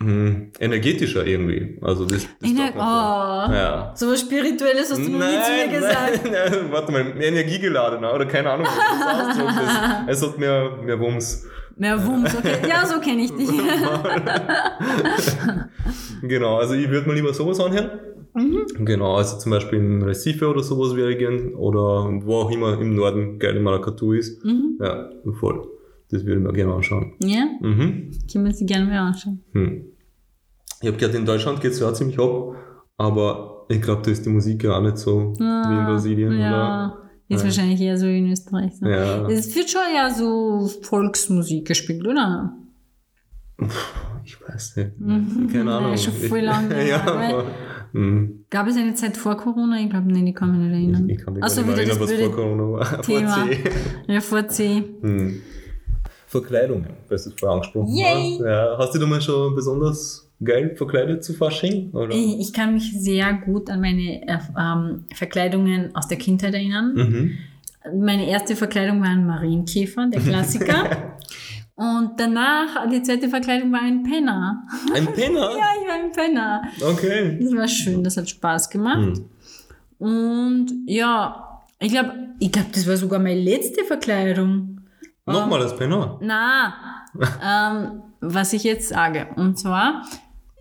mh, 0.00 0.48
energetischer 0.60 1.24
irgendwie. 1.26 1.78
Also 1.80 2.04
das, 2.04 2.26
das 2.40 2.50
ne, 2.52 2.72
voll. 2.74 2.82
oh. 2.82 3.52
Ja. 3.54 3.92
So 3.94 4.08
was 4.10 4.20
Spirituelles 4.20 4.90
hast 4.90 4.98
du 4.98 5.10
noch 5.12 5.18
nie 5.18 5.40
zu 5.46 5.52
mir 5.52 5.78
gesagt. 5.78 6.24
Nein, 6.24 6.32
nein, 6.52 6.68
warte 6.70 6.92
mal, 6.92 7.04
mehr 7.04 7.28
energiegeladener 7.28 8.12
oder 8.14 8.26
keine 8.26 8.50
Ahnung, 8.50 8.66
was 8.66 9.38
das 9.38 10.18
ist. 10.18 10.22
Es 10.24 10.28
hat 10.28 10.38
mehr, 10.38 10.76
mehr 10.84 11.00
Wumms. 11.00 11.46
Mehr 11.76 12.06
Wumms, 12.06 12.34
okay. 12.36 12.56
Ja, 12.68 12.86
so 12.86 13.00
kenne 13.00 13.22
ich 13.22 13.32
dich. 13.32 13.50
Genau, 16.22 16.56
also 16.58 16.74
ich 16.74 16.88
würde 16.88 17.08
mir 17.08 17.14
lieber 17.16 17.34
sowas 17.34 17.60
anhören. 17.60 17.90
Mhm. 18.34 18.84
Genau, 18.84 19.16
also 19.16 19.38
zum 19.38 19.50
Beispiel 19.50 19.78
in 19.78 20.02
Recife 20.02 20.48
oder 20.48 20.62
sowas 20.62 20.96
wäre 20.96 21.12
ich 21.12 21.18
gern. 21.18 21.54
Oder 21.54 22.08
wo 22.24 22.36
auch 22.36 22.50
immer 22.50 22.78
im 22.80 22.94
Norden 22.94 23.38
geil 23.38 23.56
in 23.56 23.62
Maracatu 23.62 24.12
ist. 24.12 24.44
Mhm. 24.44 24.78
Ja, 24.80 25.10
voll. 25.40 25.66
Das 26.10 26.24
würde 26.24 26.40
ich 26.40 26.46
mir 26.46 26.52
gerne 26.52 26.74
anschauen. 26.74 27.14
Ja, 27.20 27.44
Mhm. 27.60 28.10
können 28.30 28.44
wir 28.44 28.52
sie 28.52 28.66
gerne 28.66 28.86
mal 28.86 28.98
anschauen. 28.98 29.40
Hm. 29.52 29.84
Ich 30.80 30.88
habe 30.88 30.96
gehört, 30.98 31.14
in 31.14 31.24
Deutschland 31.26 31.60
geht 31.60 31.72
es 31.72 31.80
ja 31.80 31.92
ziemlich 31.94 32.18
ab, 32.18 32.54
aber 32.98 33.66
ich 33.68 33.80
glaube, 33.80 34.02
da 34.04 34.10
ist 34.10 34.26
die 34.26 34.30
Musik 34.30 34.64
ja 34.64 34.76
auch 34.76 34.82
nicht 34.82 34.98
so 34.98 35.32
wie 35.38 35.78
in 35.78 35.84
Brasilien, 35.86 36.32
Ah, 36.32 36.38
Ja, 36.38 36.98
ist 37.32 37.40
Ja. 37.40 37.44
wahrscheinlich 37.46 37.80
eher 37.80 37.96
so 37.98 38.06
in 38.06 38.30
Österreich. 38.30 38.72
So. 38.78 38.86
Ja. 38.86 39.26
Es 39.28 39.54
wird 39.54 39.70
schon 39.70 39.80
ja 39.94 40.10
so 40.12 40.68
Volksmusik 40.82 41.66
gespielt, 41.66 42.06
oder? 42.06 42.52
Ich 44.24 44.36
weiß 44.40 44.76
nicht. 44.76 44.98
Mhm. 45.00 45.48
Keine 45.52 45.70
Ja, 45.70 45.78
Ahnung. 45.78 45.96
schon 45.96 46.12
voll 46.14 46.40
lange 46.40 46.88
ja, 46.88 47.00
aber, 47.02 47.44
hm. 47.92 48.44
Gab 48.50 48.66
es 48.68 48.76
eine 48.76 48.94
Zeit 48.94 49.16
vor 49.16 49.36
Corona? 49.36 49.78
Ich 49.80 49.90
glaube, 49.90 50.10
nein, 50.12 50.26
ich 50.26 50.34
kann 50.34 50.50
mich 50.52 50.60
nicht 50.60 50.72
erinnern. 50.72 51.08
Ich 51.08 51.18
kann 51.24 51.34
mich 51.34 51.42
Ach 51.44 51.48
so, 51.48 51.62
gar 51.62 51.68
nicht 51.76 51.80
wieder 51.80 51.92
erinnern, 51.92 52.08
was 52.08 52.12
vor 52.26 52.34
Corona 52.34 52.72
war. 52.72 52.84
Vor 52.86 53.02
Thema. 53.02 53.46
C. 53.48 53.58
Ja, 54.12 54.20
vor 54.20 54.48
C. 54.48 54.84
Hm. 55.02 55.40
Verkleidungen, 56.26 56.86
weil 56.86 56.94
du 57.08 57.14
es 57.14 57.32
vorher 57.38 57.56
angesprochen 57.56 57.94
Yay. 57.94 58.38
hast. 58.38 58.44
Ja, 58.46 58.76
hast 58.78 58.94
du 58.94 58.98
dich 58.98 59.08
mal 59.08 59.20
schon 59.20 59.54
besonders 59.54 60.31
geil 60.44 60.74
verkleidet 60.76 61.24
zu 61.24 61.34
Fasching? 61.34 61.90
Oder? 61.92 62.14
Ich, 62.14 62.52
kann 62.52 62.74
mich 62.74 62.92
sehr 62.98 63.32
gut 63.34 63.70
an 63.70 63.80
meine 63.80 64.26
äh, 64.26 64.38
ähm, 64.58 65.04
Verkleidungen 65.14 65.94
aus 65.94 66.08
der 66.08 66.18
Kindheit 66.18 66.54
erinnern. 66.54 66.94
Mhm. 66.94 67.38
Meine 68.00 68.28
erste 68.28 68.54
Verkleidung 68.54 69.00
war 69.00 69.08
ein 69.08 69.26
Marienkäfer, 69.26 70.08
der 70.12 70.20
Klassiker. 70.20 71.16
Und 71.74 72.12
danach, 72.18 72.88
die 72.90 73.02
zweite 73.02 73.28
Verkleidung 73.28 73.72
war 73.72 73.80
ein 73.82 74.02
Penner. 74.02 74.66
Ein 74.94 75.06
Penner? 75.06 75.50
Ja, 75.58 75.72
ich 75.80 75.88
war 75.88 75.94
ein 75.94 76.12
Penner. 76.12 76.62
Okay. 76.80 77.38
Das 77.40 77.56
war 77.56 77.66
schön, 77.66 78.04
das 78.04 78.16
hat 78.16 78.28
Spaß 78.28 78.70
gemacht. 78.70 79.16
Hm. 79.16 79.28
Und 79.98 80.66
ja, 80.86 81.60
ich 81.80 81.90
glaube, 81.90 82.12
ich 82.38 82.52
glaube, 82.52 82.68
das 82.72 82.86
war 82.86 82.96
sogar 82.96 83.18
meine 83.18 83.40
letzte 83.40 83.84
Verkleidung. 83.84 84.80
Nochmal 85.26 85.62
als 85.62 85.76
Penner? 85.76 86.18
Na, 86.20 86.74
ähm, 87.42 88.02
was 88.20 88.52
ich 88.52 88.64
jetzt 88.64 88.88
sage. 88.88 89.28
Und 89.36 89.58
zwar 89.58 90.02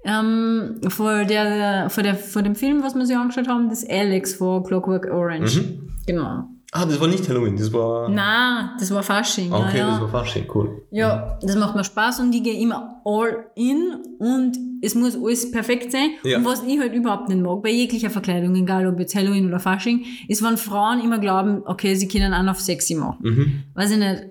ähm, 0.04 0.80
vor, 0.88 1.26
der, 1.26 1.90
vor, 1.90 2.04
der, 2.04 2.16
vor 2.16 2.42
dem 2.42 2.56
Film, 2.56 2.84
was 2.84 2.96
wir 2.96 3.06
sich 3.06 3.16
angeschaut 3.16 3.48
haben, 3.48 3.70
das 3.70 3.88
Alex 3.88 4.36
vor 4.36 4.64
Clockwork 4.64 5.06
Orange. 5.12 5.62
Mhm. 5.62 5.92
Genau. 6.08 6.44
Ah, 6.74 6.86
das 6.86 7.02
war 7.02 7.08
nicht 7.10 7.28
Halloween, 7.28 7.58
das 7.58 7.72
war. 7.74 8.08
Na, 8.08 8.78
das 8.80 8.90
war 8.92 9.04
Fasching. 9.04 9.52
okay, 9.52 9.80
ja, 9.80 9.88
ja. 9.88 9.92
das 9.92 10.02
war 10.02 10.08
Fasching, 10.08 10.46
cool. 10.56 10.84
Ja, 10.90 11.38
das 11.42 11.58
macht 11.58 11.76
mir 11.76 11.84
Spaß 11.84 12.22
und 12.22 12.34
ich 12.34 12.44
gehe 12.44 12.58
immer 12.62 13.02
all 13.04 13.46
in 13.56 13.98
und 14.20 14.58
es 14.82 14.96
muss 14.96 15.18
alles 15.18 15.52
perfekt 15.52 15.92
sein. 15.92 16.12
Ja. 16.24 16.38
Und 16.38 16.46
was 16.46 16.64
ich 16.64 16.80
halt 16.80 16.94
überhaupt 16.94 17.28
nicht 17.28 17.42
mag, 17.42 17.62
bei 17.62 17.72
jeglicher 17.72 18.10
Verkleidung, 18.10 18.56
egal 18.56 18.88
ob 18.88 19.00
jetzt 19.00 19.14
Halloween 19.16 19.48
oder 19.48 19.60
Fasching, 19.60 20.06
ist, 20.30 20.42
wenn 20.42 20.56
Frauen 20.56 21.02
immer 21.04 21.20
glauben, 21.20 21.62
okay, 21.66 21.94
sie 21.96 22.08
können 22.08 22.34
auch 22.34 22.44
noch 22.44 22.56
sexy 22.56 22.96
machen. 22.96 23.18
Mhm. 23.20 23.64
Weiß 23.74 23.92
ich 23.92 23.98
nicht. 23.98 24.24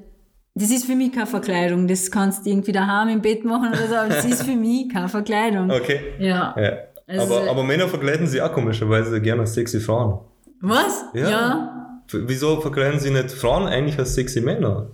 Das 0.60 0.70
ist 0.70 0.84
für 0.84 0.94
mich 0.94 1.12
keine 1.12 1.26
Verkleidung. 1.26 1.86
Das 1.88 2.10
kannst 2.10 2.44
du 2.44 2.50
irgendwie 2.50 2.72
daheim 2.72 3.08
im 3.08 3.22
Bett 3.22 3.44
machen 3.44 3.68
oder 3.70 3.88
so, 3.88 3.94
aber 3.94 4.08
das 4.10 4.24
ist 4.24 4.42
für 4.42 4.54
mich 4.56 4.88
keine 4.92 5.08
Verkleidung. 5.08 5.70
Okay. 5.80 6.00
Ja. 6.18 6.54
Ja. 6.60 6.72
Also- 7.06 7.36
aber, 7.38 7.50
aber 7.50 7.62
Männer 7.64 7.88
verkleiden 7.88 8.26
sich 8.26 8.40
auch 8.42 8.52
komischerweise 8.52 9.20
gerne 9.20 9.40
als 9.42 9.54
sexy 9.54 9.80
Frauen. 9.80 10.20
Was? 10.60 11.04
Ja. 11.14 11.28
ja. 11.30 11.76
Wieso 12.12 12.60
verkleiden 12.60 13.00
sie 13.00 13.10
nicht 13.10 13.30
Frauen 13.30 13.66
eigentlich 13.66 13.98
als 13.98 14.14
sexy 14.14 14.40
Männer? 14.40 14.88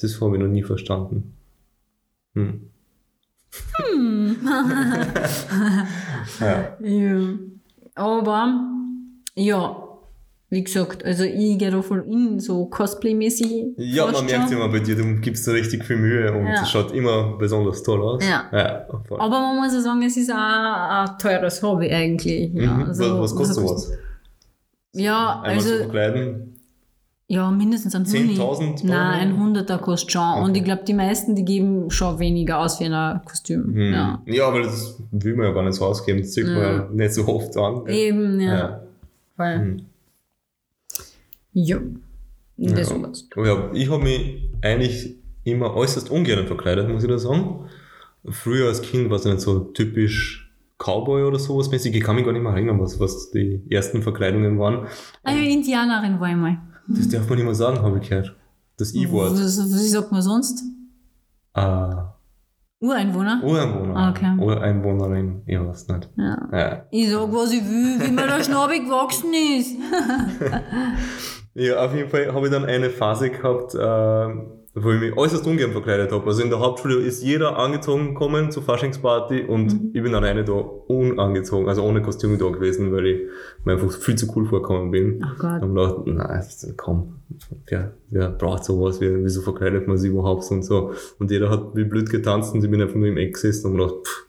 Das 0.00 0.20
habe 0.20 0.36
ich 0.36 0.42
noch 0.42 0.48
nie 0.48 0.62
verstanden. 0.62 1.32
Hm. 2.34 2.70
ja. 6.40 6.76
Ja. 6.80 7.20
Aber, 7.94 8.60
ja, 9.34 9.85
wie 10.48 10.62
gesagt, 10.62 11.04
also 11.04 11.24
ich 11.24 11.58
gehe 11.58 11.70
da 11.70 11.82
voll 11.82 12.04
in, 12.08 12.38
so 12.38 12.66
Cosplay-mäßig. 12.66 13.74
Ja, 13.78 14.06
man 14.10 14.24
merkt 14.26 14.50
immer 14.52 14.68
bei 14.68 14.78
dir, 14.78 14.94
du 14.96 15.16
gibst 15.20 15.46
da 15.48 15.52
richtig 15.52 15.84
viel 15.84 15.96
Mühe 15.96 16.32
und 16.32 16.46
Ja. 16.46 16.62
es 16.62 16.70
schaut 16.70 16.92
immer 16.92 17.36
besonders 17.36 17.82
toll 17.82 18.00
aus. 18.02 18.24
Ja. 18.24 18.44
ja. 18.52 18.86
Aber 19.10 19.40
man 19.40 19.56
muss 19.56 19.72
ja 19.74 19.80
sagen, 19.80 20.02
es 20.02 20.16
ist 20.16 20.30
auch 20.30 20.36
ein 20.36 21.18
teures 21.18 21.62
Hobby 21.62 21.90
eigentlich. 21.90 22.52
Ja, 22.54 22.72
Mhm. 22.74 22.82
also, 22.84 23.20
was, 23.20 23.34
kostet 23.34 23.56
sowas? 23.56 23.90
Ja, 24.92 25.40
Einmal 25.42 25.60
zu 25.64 25.68
also, 25.72 25.82
verkleiden? 25.84 26.54
ja, 27.28 27.50
mindestens 27.50 27.94
ein 27.96 28.06
10.000 28.06 28.28
Huni. 28.28 28.40
Euro? 28.40 28.98
Nein, 28.98 29.20
ein 29.32 29.40
Hunderter 29.40 29.78
kostet 29.78 30.12
schon. 30.12 30.22
Und 30.44 30.50
Okay. 30.50 30.58
ich 30.60 30.64
glaube, 30.64 30.84
die 30.86 30.94
meisten, 30.94 31.34
die 31.34 31.44
geben 31.44 31.90
schon 31.90 32.18
weniger 32.20 32.60
aus 32.60 32.78
wie 32.80 32.84
ein 32.84 33.20
Kostüm. 33.24 33.64
Hm. 33.74 33.92
Ja. 33.92 34.22
Ja. 34.26 34.46
aber 34.48 34.62
das 34.62 35.02
will 35.10 35.34
man 35.34 35.46
ja 35.46 35.52
gar 35.52 35.64
nicht 35.64 35.74
so 35.74 35.84
ausgeben. 35.86 36.20
Das 36.20 36.32
sieht 36.32 36.46
man 36.46 36.56
ja 36.56 36.88
nicht 36.92 37.14
so 37.14 37.26
oft 37.26 37.56
an. 37.56 37.86
Eben, 37.88 38.38
ja. 38.40 38.56
Ja. 38.56 38.80
Weil, 39.36 39.58
Mhm. 39.58 39.76
Ja. 41.56 41.78
Das 42.58 42.78
Ja. 42.78 42.84
sowas. 42.84 43.28
Ja, 43.36 43.70
ich 43.72 43.90
habe 43.90 44.02
mich 44.02 44.50
eigentlich 44.62 45.16
immer 45.44 45.74
äußerst 45.74 46.10
ungern 46.10 46.46
verkleidet, 46.46 46.88
muss 46.88 47.02
ich 47.02 47.08
da 47.08 47.18
sagen. 47.18 47.66
Früher 48.28 48.66
als 48.68 48.82
Kind 48.82 49.08
war 49.10 49.16
es 49.16 49.24
nicht 49.24 49.40
so 49.40 49.60
typisch 49.60 50.52
Cowboy 50.78 51.22
oder 51.24 51.38
sowas 51.38 51.70
mäßig. 51.70 51.94
Ich 51.94 52.02
kann 52.02 52.16
mich 52.16 52.24
gar 52.24 52.32
nicht 52.32 52.42
mehr 52.42 52.52
erinnern, 52.52 52.78
was, 52.80 52.98
was 53.00 53.30
die 53.30 53.62
ersten 53.70 54.02
Verkleidungen 54.02 54.58
waren. 54.58 54.86
Ah 55.22 55.32
ja, 55.32 55.42
Indianerin 55.42 56.20
war 56.20 56.28
ich 56.30 56.36
mal. 56.36 56.58
Das 56.88 57.08
darf 57.08 57.28
man 57.28 57.36
nicht 57.38 57.44
mehr 57.46 57.54
sagen, 57.54 57.80
habe 57.80 57.98
ich 58.02 58.08
gehört. 58.08 58.34
Das 58.76 58.94
I-Wort. 58.94 59.32
Was, 59.32 59.58
wie 59.58 59.88
sagt 59.88 60.12
man 60.12 60.20
sonst? 60.22 60.62
Äh, 61.54 61.94
Ureinwohner? 62.80 63.40
Ureinwohner. 63.42 63.96
Ah, 63.96 64.10
okay. 64.10 64.36
Ureinwohnerin, 64.38 65.42
ich 65.46 65.58
weiß 65.58 65.88
nicht. 65.88 66.10
Ja. 66.16 66.48
Ja. 66.52 66.86
Ich 66.90 67.10
sag, 67.10 67.32
was 67.32 67.52
ich 67.52 67.62
will, 67.64 68.00
wie 68.00 68.10
mir 68.12 68.26
der 68.26 68.44
Schnabel 68.44 68.80
gewachsen 68.84 69.32
ist. 69.58 69.76
Ja, 71.56 71.84
auf 71.84 71.94
jeden 71.94 72.10
Fall 72.10 72.34
habe 72.34 72.46
ich 72.46 72.52
dann 72.52 72.66
eine 72.66 72.90
Phase 72.90 73.30
gehabt, 73.30 73.74
äh, 73.74 73.78
wo 73.78 74.90
ich 74.90 75.00
mich 75.00 75.16
äußerst 75.16 75.46
ungern 75.46 75.72
verkleidet 75.72 76.12
habe. 76.12 76.26
Also 76.26 76.42
in 76.42 76.50
der 76.50 76.60
Hauptschule 76.60 76.96
ist 76.96 77.22
jeder 77.22 77.56
angezogen 77.56 78.08
gekommen 78.08 78.50
zur 78.50 78.62
Faschingsparty 78.62 79.44
und 79.44 79.94
ich 79.94 80.02
bin 80.02 80.14
alleine 80.14 80.44
da 80.44 80.52
unangezogen, 80.52 81.66
also 81.66 81.82
ohne 81.82 82.02
Kostüm 82.02 82.38
da 82.38 82.50
gewesen, 82.50 82.92
weil 82.92 83.06
ich 83.06 83.20
mir 83.64 83.72
einfach 83.72 83.90
viel 83.90 84.16
zu 84.16 84.30
cool 84.36 84.44
vorgekommen 84.44 84.90
bin. 84.90 85.24
Ach 85.24 85.38
Gott. 85.38 85.62
Und 85.62 85.74
gedacht, 85.74 86.06
nein, 86.06 86.44
komm, 86.76 87.20
wer, 87.68 87.94
wer 88.10 88.28
braucht 88.28 88.64
sowas, 88.64 89.00
wer, 89.00 89.24
wieso 89.24 89.40
verkleidet 89.40 89.88
man 89.88 89.96
sich 89.96 90.10
überhaupt 90.10 90.50
und 90.50 90.62
so. 90.62 90.92
Und 91.18 91.30
jeder 91.30 91.48
hat 91.48 91.74
wie 91.74 91.84
blöd 91.84 92.10
getanzt 92.10 92.52
und 92.52 92.62
ich 92.62 92.70
bin 92.70 92.82
einfach 92.82 92.96
nur 92.96 93.08
im 93.08 93.16
Eck 93.16 93.32
gesessen 93.32 93.70
und 93.70 93.78
gedacht, 93.78 93.94
pff, 94.06 94.26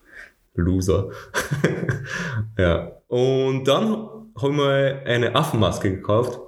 Loser. 0.54 1.10
ja. 2.58 2.92
Und 3.08 3.64
dann 3.68 4.08
habe 4.34 4.50
ich 4.50 4.56
mir 4.56 5.02
eine 5.04 5.34
Affenmaske 5.34 5.90
gekauft. 5.90 6.40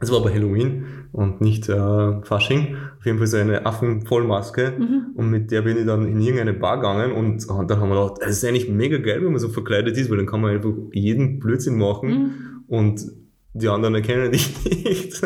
Das 0.00 0.10
war 0.10 0.22
bei 0.22 0.32
Halloween 0.32 0.84
und 1.12 1.42
nicht 1.42 1.68
äh, 1.68 2.22
Fasching. 2.22 2.74
Auf 2.98 3.04
jeden 3.04 3.18
Fall 3.18 3.26
so 3.26 3.36
eine 3.36 3.66
Affenvollmaske. 3.66 4.72
Und 5.14 5.30
mit 5.30 5.50
der 5.50 5.62
bin 5.62 5.76
ich 5.76 5.86
dann 5.86 6.06
in 6.06 6.20
irgendeine 6.20 6.54
Bar 6.54 6.78
gegangen 6.78 7.12
und, 7.12 7.46
und 7.46 7.70
dann 7.70 7.80
haben 7.80 7.90
wir 7.90 8.02
gedacht, 8.02 8.22
es 8.22 8.38
ist 8.38 8.44
eigentlich 8.44 8.68
mega 8.68 8.96
geil, 8.96 9.22
wenn 9.22 9.32
man 9.32 9.38
so 9.38 9.50
verkleidet 9.50 9.96
ist, 9.98 10.10
weil 10.10 10.16
dann 10.16 10.26
kann 10.26 10.40
man 10.40 10.54
einfach 10.54 10.72
jeden 10.92 11.38
Blödsinn 11.38 11.76
machen 11.76 12.64
und 12.66 13.04
die 13.52 13.68
anderen 13.68 13.94
erkennen 13.94 14.32
dich 14.32 14.64
nicht. 14.84 15.20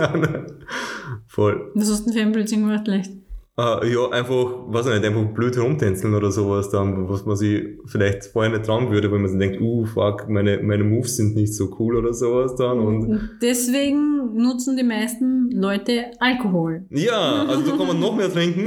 Voll. 1.28 1.71
Was 1.75 1.90
hast 1.90 2.00
du 2.00 2.04
denn 2.07 2.12
für 2.14 2.26
ein 2.26 2.33
Blödsinn 2.33 2.61
gemacht, 2.61 2.87
leicht? 2.88 3.12
Äh, 3.57 3.93
ja, 3.93 4.09
einfach, 4.11 4.65
weiß 4.67 4.87
ich 4.87 4.95
nicht, 4.95 5.05
einfach 5.05 5.33
blöd 5.33 5.57
herumtänzeln 5.57 6.13
oder 6.15 6.33
sowas 6.33 6.71
dann, 6.71 7.09
was 7.09 7.25
man 7.25 7.37
sich 7.37 7.63
vielleicht 7.87 8.25
vorher 8.25 8.51
nicht 8.51 8.65
trauen 8.65 8.91
würde, 8.91 9.13
weil 9.13 9.21
man 9.21 9.29
sich 9.29 9.39
denkt, 9.39 9.61
uh, 9.61 9.85
fuck, 9.85 10.29
meine, 10.29 10.61
meine 10.61 10.83
Moves 10.83 11.17
sind 11.17 11.37
nicht 11.37 11.55
so 11.55 11.73
cool 11.79 11.97
oder 11.97 12.13
sowas 12.13 12.57
dann 12.57 12.81
und 12.81 13.39
deswegen 13.41 14.35
nutzen 14.35 14.77
die 14.77 14.83
meisten 14.83 15.53
Leute 15.53 16.07
Alkohol. 16.19 16.85
ja, 16.91 17.45
also 17.45 17.71
da 17.71 17.77
kann 17.77 17.87
man 17.87 18.01
noch 18.01 18.17
mehr 18.17 18.33
trinken, 18.33 18.67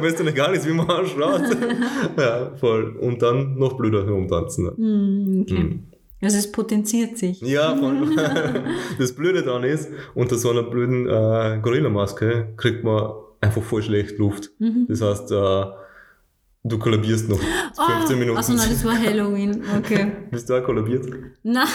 weil 0.00 0.10
es 0.10 0.14
dann 0.14 0.28
egal 0.28 0.54
ist, 0.54 0.68
wie 0.68 0.72
man 0.72 0.88
ausschaut. 0.88 1.42
ja, 2.16 2.54
voll. 2.54 2.96
Und 3.00 3.20
dann 3.22 3.58
noch 3.58 3.76
blöder 3.76 4.06
herumtanzen. 4.06 4.70
Hm, 4.76 5.42
okay. 5.42 5.56
Hm. 5.56 5.82
Also 6.22 6.36
es 6.36 6.52
potenziert 6.52 7.18
sich. 7.18 7.40
Ja, 7.40 7.74
voll. 7.74 8.14
das 8.98 9.12
Blöde 9.14 9.42
daran 9.42 9.64
ist, 9.64 9.88
unter 10.14 10.36
so 10.36 10.50
einer 10.50 10.62
blöden 10.62 11.08
äh, 11.08 11.58
Gorilla-Maske 11.60 12.54
kriegt 12.56 12.84
man 12.84 13.14
einfach 13.40 13.62
voll 13.62 13.82
schlecht 13.82 14.18
Luft. 14.18 14.50
Das 14.88 15.00
heißt, 15.00 15.30
äh, 15.32 15.64
du 16.62 16.78
kollabierst 16.78 17.28
noch 17.28 17.38
15 17.38 18.18
Minuten. 18.18 18.38
Achso, 18.38 18.52
nein, 18.52 18.68
das 18.70 18.84
war 18.84 18.98
Halloween. 18.98 19.62
Okay. 19.78 20.12
Bist 20.30 20.48
du 20.48 20.54
auch 20.54 20.64
kollabiert? 20.64 21.06
Nein. 21.42 21.66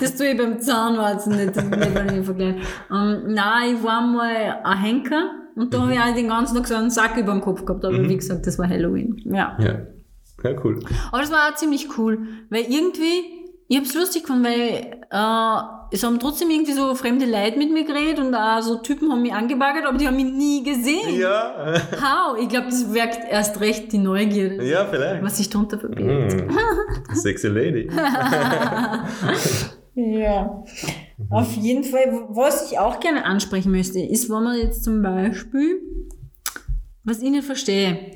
das 0.00 0.16
tue 0.16 0.28
ich 0.28 0.36
beim 0.36 0.60
Zahnarzt 0.60 1.26
nicht, 1.26 1.56
das 1.56 1.64
nicht 1.64 1.94
weil 1.94 2.18
ich 2.18 2.24
vergleiche. 2.24 2.58
Ähm, 2.90 3.22
nein, 3.34 3.76
ich 3.76 3.82
war 3.82 4.00
mal 4.06 4.60
ein 4.64 4.78
Henker 4.78 5.30
und 5.56 5.74
da 5.74 5.82
habe 5.82 5.92
ich 5.92 6.00
auch 6.00 6.14
den 6.14 6.28
ganzen 6.28 6.56
Tag 6.56 6.66
so 6.66 6.74
einen 6.74 6.90
Sack 6.90 7.16
über 7.16 7.32
dem 7.32 7.40
Kopf 7.40 7.64
gehabt. 7.64 7.84
Aber 7.84 8.08
wie 8.08 8.16
gesagt, 8.16 8.46
das 8.46 8.58
war 8.58 8.68
Halloween. 8.68 9.20
Ja. 9.24 9.56
Ja. 9.60 9.80
Ja, 10.44 10.52
cool. 10.62 10.78
Aber 11.10 11.20
das 11.20 11.32
war 11.32 11.50
auch 11.50 11.54
ziemlich 11.56 11.98
cool, 11.98 12.20
weil 12.48 12.62
irgendwie, 12.62 13.24
ich 13.66 13.76
hab's 13.76 13.92
lustig 13.94 14.22
gefunden, 14.22 14.44
weil 14.44 15.00
äh, 15.10 15.77
es 15.90 16.02
haben 16.02 16.18
trotzdem 16.18 16.50
irgendwie 16.50 16.72
so 16.72 16.94
fremde 16.94 17.24
Leute 17.24 17.58
mit 17.58 17.72
mir 17.72 17.84
geredet 17.84 18.18
und 18.18 18.34
auch 18.34 18.60
so 18.60 18.76
Typen 18.76 19.10
haben 19.10 19.22
mich 19.22 19.32
angebaggert, 19.32 19.86
aber 19.86 19.96
die 19.96 20.06
haben 20.06 20.16
mich 20.16 20.32
nie 20.32 20.62
gesehen. 20.62 21.18
Ja, 21.18 21.74
How? 21.92 22.38
Ich 22.40 22.48
glaube, 22.48 22.66
das 22.66 22.92
wirkt 22.92 23.20
erst 23.30 23.60
recht 23.60 23.92
die 23.92 23.98
Neugierde, 23.98 24.62
ja, 24.68 24.84
vielleicht. 24.84 25.22
was 25.22 25.38
sich 25.38 25.48
darunter 25.48 25.78
verbirgt. 25.78 26.36
Mm. 26.46 27.14
Sexy 27.14 27.48
Lady. 27.48 27.90
Ja, 30.00 30.62
auf 31.28 31.56
jeden 31.56 31.82
Fall. 31.82 32.28
Was 32.28 32.70
ich 32.70 32.78
auch 32.78 33.00
gerne 33.00 33.24
ansprechen 33.24 33.72
möchte, 33.72 33.98
ist, 33.98 34.30
wenn 34.30 34.44
man 34.44 34.56
jetzt 34.56 34.84
zum 34.84 35.02
Beispiel, 35.02 35.82
was 37.02 37.20
ich 37.20 37.30
nicht 37.30 37.44
verstehe, 37.44 38.12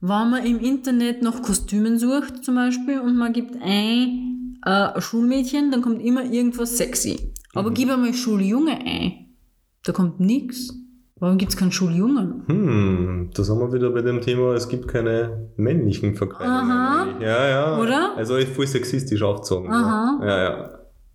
wenn 0.00 0.30
man 0.30 0.46
im 0.46 0.60
Internet 0.60 1.20
nach 1.20 1.42
Kostümen 1.42 1.98
sucht 1.98 2.46
zum 2.46 2.54
Beispiel 2.54 2.98
und 2.98 3.14
man 3.14 3.34
gibt 3.34 3.56
ein 3.62 4.33
äh, 4.64 5.00
Schulmädchen, 5.00 5.70
dann 5.70 5.82
kommt 5.82 6.02
immer 6.02 6.24
irgendwas 6.24 6.76
sexy. 6.76 7.32
Aber 7.54 7.70
gib 7.70 7.90
einmal 7.90 8.14
Schuljunge 8.14 8.78
ein, 8.84 9.36
da 9.84 9.92
kommt 9.92 10.20
nichts. 10.20 10.72
Warum 11.20 11.38
gibt 11.38 11.52
es 11.52 11.56
keinen 11.56 11.70
Schuljungen? 11.72 12.42
Hm, 12.48 13.30
da 13.32 13.44
sind 13.44 13.58
wir 13.58 13.72
wieder 13.72 13.90
bei 13.90 14.02
dem 14.02 14.20
Thema, 14.20 14.52
es 14.54 14.68
gibt 14.68 14.88
keine 14.88 15.48
männlichen 15.56 16.16
Verkleidungen. 16.16 16.70
Aha. 16.70 17.06
Ja, 17.20 17.48
ja. 17.48 17.78
Oder? 17.78 18.16
Also 18.16 18.36
ich 18.36 18.48
voll 18.48 18.66
sexistisch 18.66 19.22
aufgezogen. 19.22 19.70
Aha. 19.72 20.18
Ja, 20.22 20.42
ja. 20.42 20.70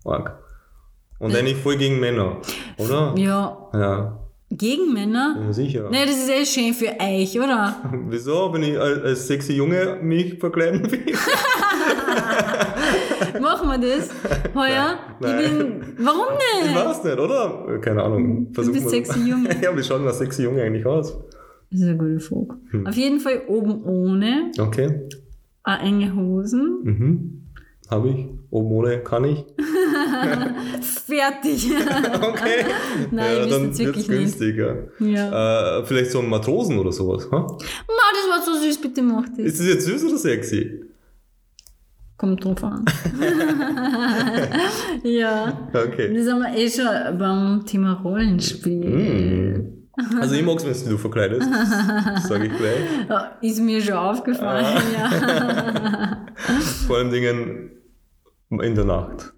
Arg. 0.06 0.40
Und 1.20 1.36
eigentlich 1.36 1.58
voll 1.58 1.76
gegen 1.76 2.00
Männer, 2.00 2.38
oder? 2.78 3.14
Ja, 3.18 3.70
Ja, 3.74 4.20
gegen 4.50 4.94
Männer? 4.94 5.36
ja 5.44 5.52
sicher. 5.54 5.90
Nee, 5.92 6.06
das 6.06 6.16
ist 6.16 6.30
eh 6.30 6.46
schön 6.46 6.74
für 6.74 6.98
euch, 7.00 7.38
oder? 7.38 7.76
Wieso, 8.08 8.54
wenn 8.54 8.64
ich 8.64 8.80
als 8.80 9.04
als 9.04 9.28
sexy 9.28 9.54
Junge 9.54 10.00
mich 10.02 10.40
verkleiden 10.40 10.90
will? 10.90 11.06
Mach 13.64 13.80
wir 13.82 13.88
das 13.98 14.10
heuer? 14.56 14.98
Nein. 15.20 15.40
Ich 15.42 15.50
bin, 15.58 15.84
warum 16.06 16.22
Ich 16.62 16.66
nicht? 16.68 16.76
weiß 16.76 17.04
nicht, 17.04 17.20
oder? 17.20 17.80
Keine 17.82 18.04
Ahnung. 18.04 18.48
Du 18.48 18.54
Versuch 18.54 18.74
bist 18.74 18.86
mal. 18.86 18.92
sexy 18.92 19.20
Junge. 19.30 19.50
ja, 19.62 19.76
wie 19.78 19.84
schaut 19.84 20.00
denn 20.02 20.08
ein 20.08 20.14
sexy 20.14 20.44
Junge 20.44 20.64
eigentlich 20.64 20.86
aus? 20.86 21.18
Das 21.72 21.82
ist 21.82 21.88
eine 21.88 21.98
gute 21.98 22.20
Frage. 22.20 22.58
Hm. 22.72 22.88
Auf 22.88 22.96
jeden 22.96 23.20
Fall 23.20 23.42
oben 23.48 23.84
ohne, 23.84 24.52
Okay. 24.60 25.08
äh, 25.68 25.88
enge 25.88 26.16
Hosen. 26.16 26.80
Mhm. 26.84 27.36
Habe 27.90 28.10
ich. 28.10 28.26
Oben 28.52 28.72
ohne 28.72 29.00
kann 29.00 29.24
ich. 29.26 29.46
Fertig. 30.82 31.72
Okay. 32.22 32.66
Nein, 33.12 33.36
ja, 33.38 33.44
ich 33.46 33.52
dann 33.52 33.66
jetzt 33.66 33.80
wirklich 33.80 34.08
nicht. 34.08 34.20
günstiger. 34.20 34.76
Ja. 35.00 35.80
Äh, 35.80 35.86
vielleicht 35.86 36.12
so 36.12 36.20
ein 36.20 36.30
Matrosen 36.30 36.78
oder 36.80 36.92
sowas. 36.92 37.28
Ha? 37.32 37.38
Ma, 37.40 37.58
das 37.58 38.30
war 38.30 38.42
so 38.46 38.60
süß, 38.64 38.80
bitte 38.82 39.02
mach 39.02 39.28
das. 39.30 39.40
Ist 39.40 39.60
das 39.60 39.68
jetzt 39.68 39.86
süß 39.86 40.06
oder 40.06 40.18
sexy? 40.18 40.82
Kommt 42.20 42.44
drauf 42.44 42.64
an. 42.64 42.84
ja. 45.04 45.58
Okay. 45.74 46.14
Das 46.14 46.28
haben 46.30 46.42
wir 46.42 46.54
eh 46.56 46.70
schon 46.70 46.86
beim 47.18 47.64
Thema 47.66 47.94
Rollenspiel. 48.04 49.74
Mm. 49.98 50.20
Also 50.20 50.36
ich 50.36 50.46
mag 50.46 50.58
es, 50.64 50.84
wenn 50.86 50.92
du 50.92 50.98
verkleidest. 50.98 51.48
Sage 52.28 52.46
ich 52.48 52.54
gleich. 52.58 52.86
Ist 53.42 53.60
mir 53.62 53.82
schon 53.82 53.96
aufgefallen, 53.96 54.66
Ah. 54.66 54.82
ja. 54.98 56.18
Vor 56.88 56.98
allen 56.98 57.12
Dingen 57.12 57.72
in 58.50 58.76
der 58.76 58.86
Nacht. 58.86 59.34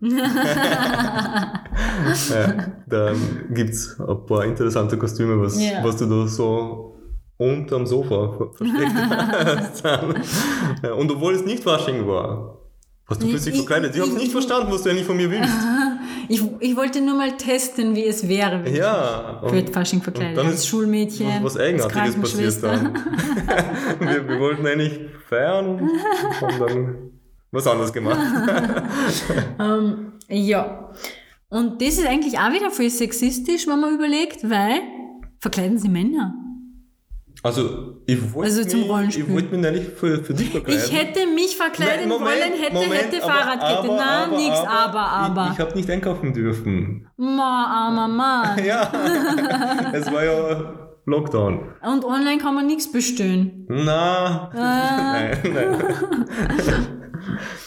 ja, 2.30 2.54
dann 2.88 3.16
gibt 3.54 3.72
es 3.72 4.00
ein 4.00 4.26
paar 4.26 4.46
interessante 4.46 4.98
Kostüme, 4.98 5.40
was, 5.42 5.62
Ja. 5.62 5.84
was 5.84 5.98
du 5.98 6.06
da 6.06 6.26
so 6.28 6.96
unterm 7.38 7.86
Sofa 7.86 8.32
ver- 8.38 8.54
versteckt 8.54 8.96
hast. 9.84 9.84
und 10.98 11.12
obwohl 11.12 11.34
es 11.36 11.44
nicht 11.46 11.64
Fasching 11.64 12.08
war, 12.08 12.61
hast 13.12 13.22
du 13.22 13.28
Ich- 13.28 13.48
ich- 13.48 13.56
verkleidet. 13.56 13.96
Ich 13.96 14.02
habe 14.02 14.12
ich- 14.12 14.18
nicht 14.18 14.32
verstanden, 14.32 14.72
was 14.72 14.82
du 14.84 14.90
eigentlich 14.90 15.06
von 15.06 15.18
mir 15.18 15.30
willst. 15.30 15.50
Ich, 16.28 16.42
ich 16.60 16.76
wollte 16.76 17.02
nur 17.02 17.16
mal 17.16 17.36
testen, 17.38 17.96
wie 17.96 18.06
es 18.06 18.28
wäre, 18.28 18.64
wenn 18.64 18.74
Ja. 18.76 19.42
ich 19.46 19.50
für 19.52 19.72
Fasching 19.74 20.02
verkleidet 20.02 20.38
dann 20.38 20.48
als 20.48 20.56
ist 20.56 20.68
Schulmädchen, 20.68 21.44
was 21.44 21.58
Eigenartiges 21.58 22.16
passiert 22.16 22.64
dann. 22.64 22.94
wir, 24.00 24.28
wir 24.28 24.40
wollten 24.40 24.66
eigentlich 24.66 25.00
feiern 25.28 25.66
und 25.68 25.90
haben 26.42 26.60
dann 26.60 26.96
was 27.52 27.68
anderes 27.68 27.92
gemacht. 27.94 28.18
Ähm, 29.60 30.14
ja. 30.30 30.90
Und 31.50 31.82
das 31.82 31.98
ist 31.98 32.08
eigentlich 32.08 32.38
auch 32.40 32.52
wieder 32.54 32.72
voll 32.72 32.90
sexistisch, 32.90 33.68
wenn 33.68 33.80
man 33.80 33.94
überlegt, 33.94 34.50
weil 34.50 34.80
verkleiden 35.40 35.78
sie 35.78 35.90
Männer. 35.90 36.34
Also, 37.44 37.96
ich 38.06 38.34
wollte 38.36 38.52
Also 38.52 38.70
zum 38.70 38.82
mich, 38.82 38.90
Rollenspiel. 38.90 39.24
ich 39.26 39.34
wollte 39.34 39.52
mich 39.56 39.62
nämlich 39.62 39.88
für, 39.96 40.24
für 40.24 40.34
dich 40.36 40.52
verkleiden. 40.52 40.84
Ich 40.86 40.96
hätte 40.96 41.26
mich 41.34 41.58
verkleiden 41.58 42.08
Nein, 42.08 42.20
Moment, 42.20 42.40
wollen, 42.40 42.54
hätte, 42.62 42.74
Moment, 42.74 42.94
hätte 42.94 43.24
aber- 43.24 43.34
Fahrradkette. 43.34 43.78
aber- 43.80 43.96
Na, 43.98 44.24
aber- 44.26 44.38
nix, 44.38 44.58
aber- 44.60 45.00
aber. 45.00 45.46
Ich, 45.48 45.54
ich 45.54 45.60
habe 45.60 45.74
nicht 45.76 45.90
einkaufen 45.90 46.34
dürfen. 46.34 47.08
Ma, 47.18 47.88
armer 47.88 48.08
Mann. 48.08 48.64
Ja, 48.66 48.92
es 49.92 50.12
war 50.12 50.24
ja 50.24 50.74
Lockdown. 51.06 51.62
Und 51.82 52.06
online 52.06 52.38
kann 52.38 52.54
man 52.54 52.68
nichts 52.68 52.92
bestellen. 52.92 53.66
Na, 53.70 54.52
Ah. 54.54 54.54
nein, 55.14 55.38
nein. 55.52 56.91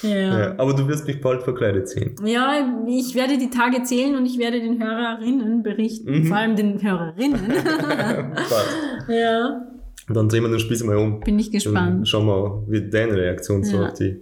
Ja. 0.04 0.38
Ja, 0.38 0.54
aber 0.58 0.74
du 0.74 0.86
wirst 0.86 1.06
mich 1.06 1.20
bald 1.20 1.42
verkleidet 1.42 1.88
sehen. 1.88 2.14
Ja, 2.24 2.52
ich 2.86 3.14
werde 3.14 3.38
die 3.38 3.50
Tage 3.50 3.82
zählen 3.82 4.14
und 4.16 4.26
ich 4.26 4.38
werde 4.38 4.60
den 4.60 4.82
Hörerinnen 4.82 5.62
berichten. 5.62 6.10
Mhm. 6.20 6.26
Vor 6.26 6.36
allem 6.36 6.54
den 6.56 6.82
Hörerinnen. 6.82 7.40
Ja, 9.08 9.66
Dann 10.08 10.28
drehen 10.28 10.42
wir 10.42 10.50
den 10.50 10.58
Spieß 10.60 10.84
mal 10.84 10.96
um. 10.96 11.20
bin 11.20 11.38
ich 11.38 11.46
Dann 11.46 11.52
gespannt. 11.52 12.08
schauen 12.08 12.26
wir, 12.26 12.64
wie 12.68 12.88
deine 12.90 13.14
Reaktion 13.16 13.64
so 13.64 13.76
Ja. 13.78 13.86
auf 13.88 13.94
die 13.94 14.16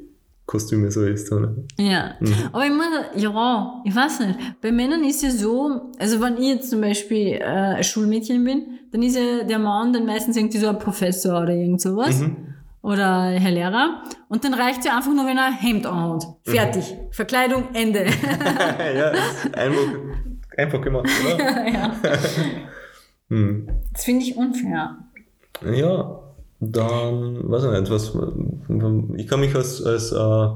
Kostüme 0.47 0.91
so 0.91 1.03
ist. 1.05 1.33
Oder? 1.33 1.55
Ja, 1.79 2.15
Mhm. 2.21 2.35
aber 2.53 2.65
ich 2.65 2.71
muss, 2.73 2.87
ja, 3.17 3.83
ich 3.85 3.95
weiß 3.97 4.21
nicht. 4.21 4.39
Bei 4.61 4.73
Männern 4.73 5.05
ist 5.05 5.23
ja 5.23 5.31
so, 5.31 5.93
also 5.99 6.21
wenn 6.21 6.35
ich 6.37 6.49
jetzt 6.49 6.71
zum 6.71 6.81
Beispiel 6.81 7.39
äh, 7.41 7.43
ein 7.45 7.85
Schulmädchen 7.85 8.45
bin, 8.45 8.63
dann 8.93 9.03
ist 9.03 9.17
ja 9.17 9.45
der 9.45 9.59
Mann 9.59 9.93
dann 9.93 10.05
meistens 10.07 10.37
irgendwie 10.37 10.59
so 10.59 10.69
ein 10.69 10.79
Professor 10.79 11.41
oder 11.43 11.55
irgend 11.55 11.81
sowas. 11.81 12.21
Mhm. 12.21 12.37
Oder 12.83 13.31
Herr 13.31 13.51
Lehrer. 13.53 14.03
Und 14.29 14.45
dann 14.45 14.55
reicht 14.55 14.85
ja 14.85 14.97
einfach 14.97 15.13
nur, 15.13 15.25
wenn 15.25 15.39
er 15.39 15.47
ein 15.47 15.53
Hemd 15.53 15.87
anhat. 15.87 16.25
Fertig. 16.45 16.97
Verkleidung, 17.13 17.69
Ende. 17.75 18.05
ja, 18.97 19.13
einfach, 19.53 19.83
einfach 20.57 20.81
gemacht, 20.83 21.09
oder? 21.25 21.69
ja. 21.73 21.93
Hm. 23.29 23.69
Das 23.93 24.05
finde 24.05 24.25
ich 24.25 24.37
unfair. 24.37 24.97
Ja, 25.75 26.21
dann, 26.59 27.51
weiß 27.51 27.65
ich 27.65 27.81
nicht, 27.81 27.91
was, 27.91 28.13
ich 29.17 29.29
kann 29.29 29.41
mich 29.41 29.55
als, 29.55 29.85
als 29.85 30.11
äh, 30.11 30.49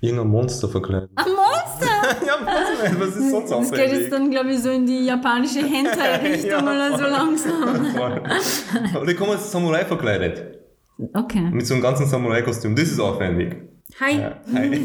irgendein 0.00 0.28
Monster 0.28 0.68
verkleiden. 0.68 1.10
Ein 1.16 1.24
Monster! 1.26 2.26
ja, 2.26 2.46
weiß 2.46 2.68
ich 2.74 2.90
nicht, 2.90 3.00
was 3.00 3.16
ist 3.16 3.30
sonst 3.30 3.50
Das 3.50 3.78
geht 3.78 3.92
jetzt 3.92 4.12
dann, 4.12 4.30
glaube 4.30 4.52
ich, 4.52 4.60
so 4.62 4.70
in 4.70 4.86
die 4.86 5.04
japanische 5.04 5.60
Hentai-Richtung 5.60 6.50
Ja, 6.50 6.62
oder 6.62 6.90
so 6.92 6.98
voll. 6.98 7.10
langsam. 7.10 9.00
Und 9.00 9.10
ich 9.10 9.16
komme 9.16 9.32
als 9.32 9.52
Samurai 9.52 9.84
verkleidet. 9.84 10.53
Okay. 10.98 11.50
Mit 11.50 11.66
so 11.66 11.74
einem 11.74 11.82
ganzen 11.82 12.06
Samurai-Kostüm. 12.06 12.76
Das 12.76 12.88
ist 12.90 13.00
aufwendig. 13.00 13.56
Hi. 14.00 14.18
Ja, 14.18 14.40
hi. 14.52 14.70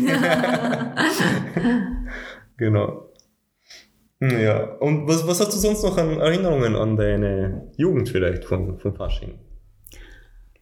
genau. 2.57 3.05
Hm, 4.19 4.39
Ja, 4.39 4.63
und 4.79 5.07
was, 5.07 5.25
was 5.27 5.39
hast 5.39 5.53
du 5.53 5.57
sonst 5.57 5.83
noch 5.83 5.97
an 5.97 6.19
Erinnerungen 6.19 6.75
an 6.75 6.97
deine 6.97 7.71
Jugend 7.77 8.09
vielleicht 8.09 8.43
von, 8.45 8.77
von 8.79 8.95
Fasching? 8.95 9.39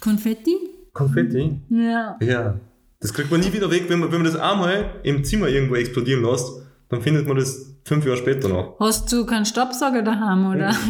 Konfetti? 0.02 0.58
Konfetti? 0.94 1.62
Ja. 1.70 2.18
Ja. 2.22 2.60
Das 3.00 3.14
kriegt 3.14 3.32
man 3.32 3.40
nie 3.40 3.54
wieder 3.54 3.70
weg, 3.72 3.86
wenn 3.90 4.00
man, 4.00 4.12
wenn 4.12 4.22
man 4.24 4.32
das 4.32 4.40
einmal 4.40 5.00
im 5.04 5.24
Zimmer 5.24 5.48
irgendwo 5.48 5.76
explodieren 5.76 6.24
lässt, 6.24 6.52
dann 6.90 7.02
findet 7.02 7.28
man 7.28 7.38
das 7.38 7.76
fünf 7.84 8.06
Jahre 8.06 8.18
später 8.18 8.50
noch. 8.50 8.80
Hast 8.80 9.12
du 9.12 9.26
keinen 9.26 9.46
Staubsauger 9.46 10.02
daheim, 10.02 10.52
oder? 10.52 10.74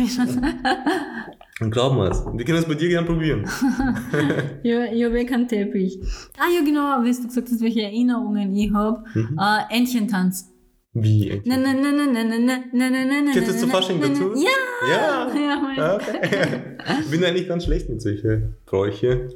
Dann 1.59 1.71
glauben 1.71 1.97
wir 1.97 2.11
es. 2.11 2.23
Wir 2.23 2.45
können 2.45 2.59
es 2.59 2.65
bei 2.65 2.75
dir 2.75 2.89
gerne 2.89 3.07
probieren. 3.07 3.43
ja, 4.63 4.85
ich 4.85 5.03
habe 5.03 5.19
eh 5.19 5.25
keinen 5.25 5.47
Teppich. 5.47 5.99
Ah 6.37 6.45
ja, 6.53 6.61
genau, 6.63 7.03
wie 7.03 7.11
du 7.11 7.27
gesagt 7.27 7.47
hast, 7.49 7.61
welche 7.61 7.81
Erinnerungen 7.81 8.55
ich 8.55 8.71
habe. 8.71 9.03
Mhm. 9.15 9.39
Äh, 9.39 9.75
Entchentanz. 9.75 10.53
Wie? 10.93 11.41
Na, 11.45 11.57
na, 11.57 11.73
na, 11.73 11.91
na, 11.91 12.05
na, 12.05 12.23
na, 12.23 12.37
na, 12.37 12.57
na, 12.73 12.89
na, 12.89 13.21
na, 13.21 13.31
Gehört 13.33 13.49
das 13.49 13.59
zu 13.59 13.67
na, 13.67 13.73
Fasching 13.73 13.99
na, 13.99 14.07
na. 14.07 14.13
dazu? 14.13 14.33
Ja! 14.35 14.87
Ja. 14.89 15.27
Ja, 15.35 15.59
mein 15.61 15.79
Ah, 15.79 15.95
Okay. 15.95 16.77
Ich 17.01 17.11
bin 17.11 17.23
eigentlich 17.23 17.47
ganz 17.47 17.65
schlecht 17.65 17.89
mit 17.89 18.01
solchen 18.01 18.55
Bräuche. 18.65 19.29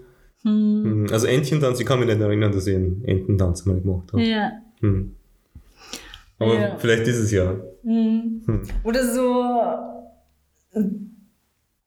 Hm. 0.43 0.83
Hm, 0.83 1.07
Also 1.11 1.27
Entchentanz, 1.27 1.79
ich 1.79 1.85
kann 1.85 1.99
mich 1.99 2.07
nicht 2.07 2.19
erinnern, 2.21 2.51
dass 2.51 2.65
ich 2.67 2.75
einen 2.75 3.03
Ententanz 3.05 3.65
mal 3.65 3.79
gemacht 3.79 4.11
habe. 4.13 4.23
Ja. 4.23 4.51
Hm. 4.79 5.15
Aber 6.39 6.53
Ja. 6.59 6.75
vielleicht 6.77 7.05
dieses 7.05 7.31
Jahr. 7.31 7.57
Hm. 7.83 8.41
Hm. 8.45 8.61
Oder 8.83 9.05
so, 9.13 9.43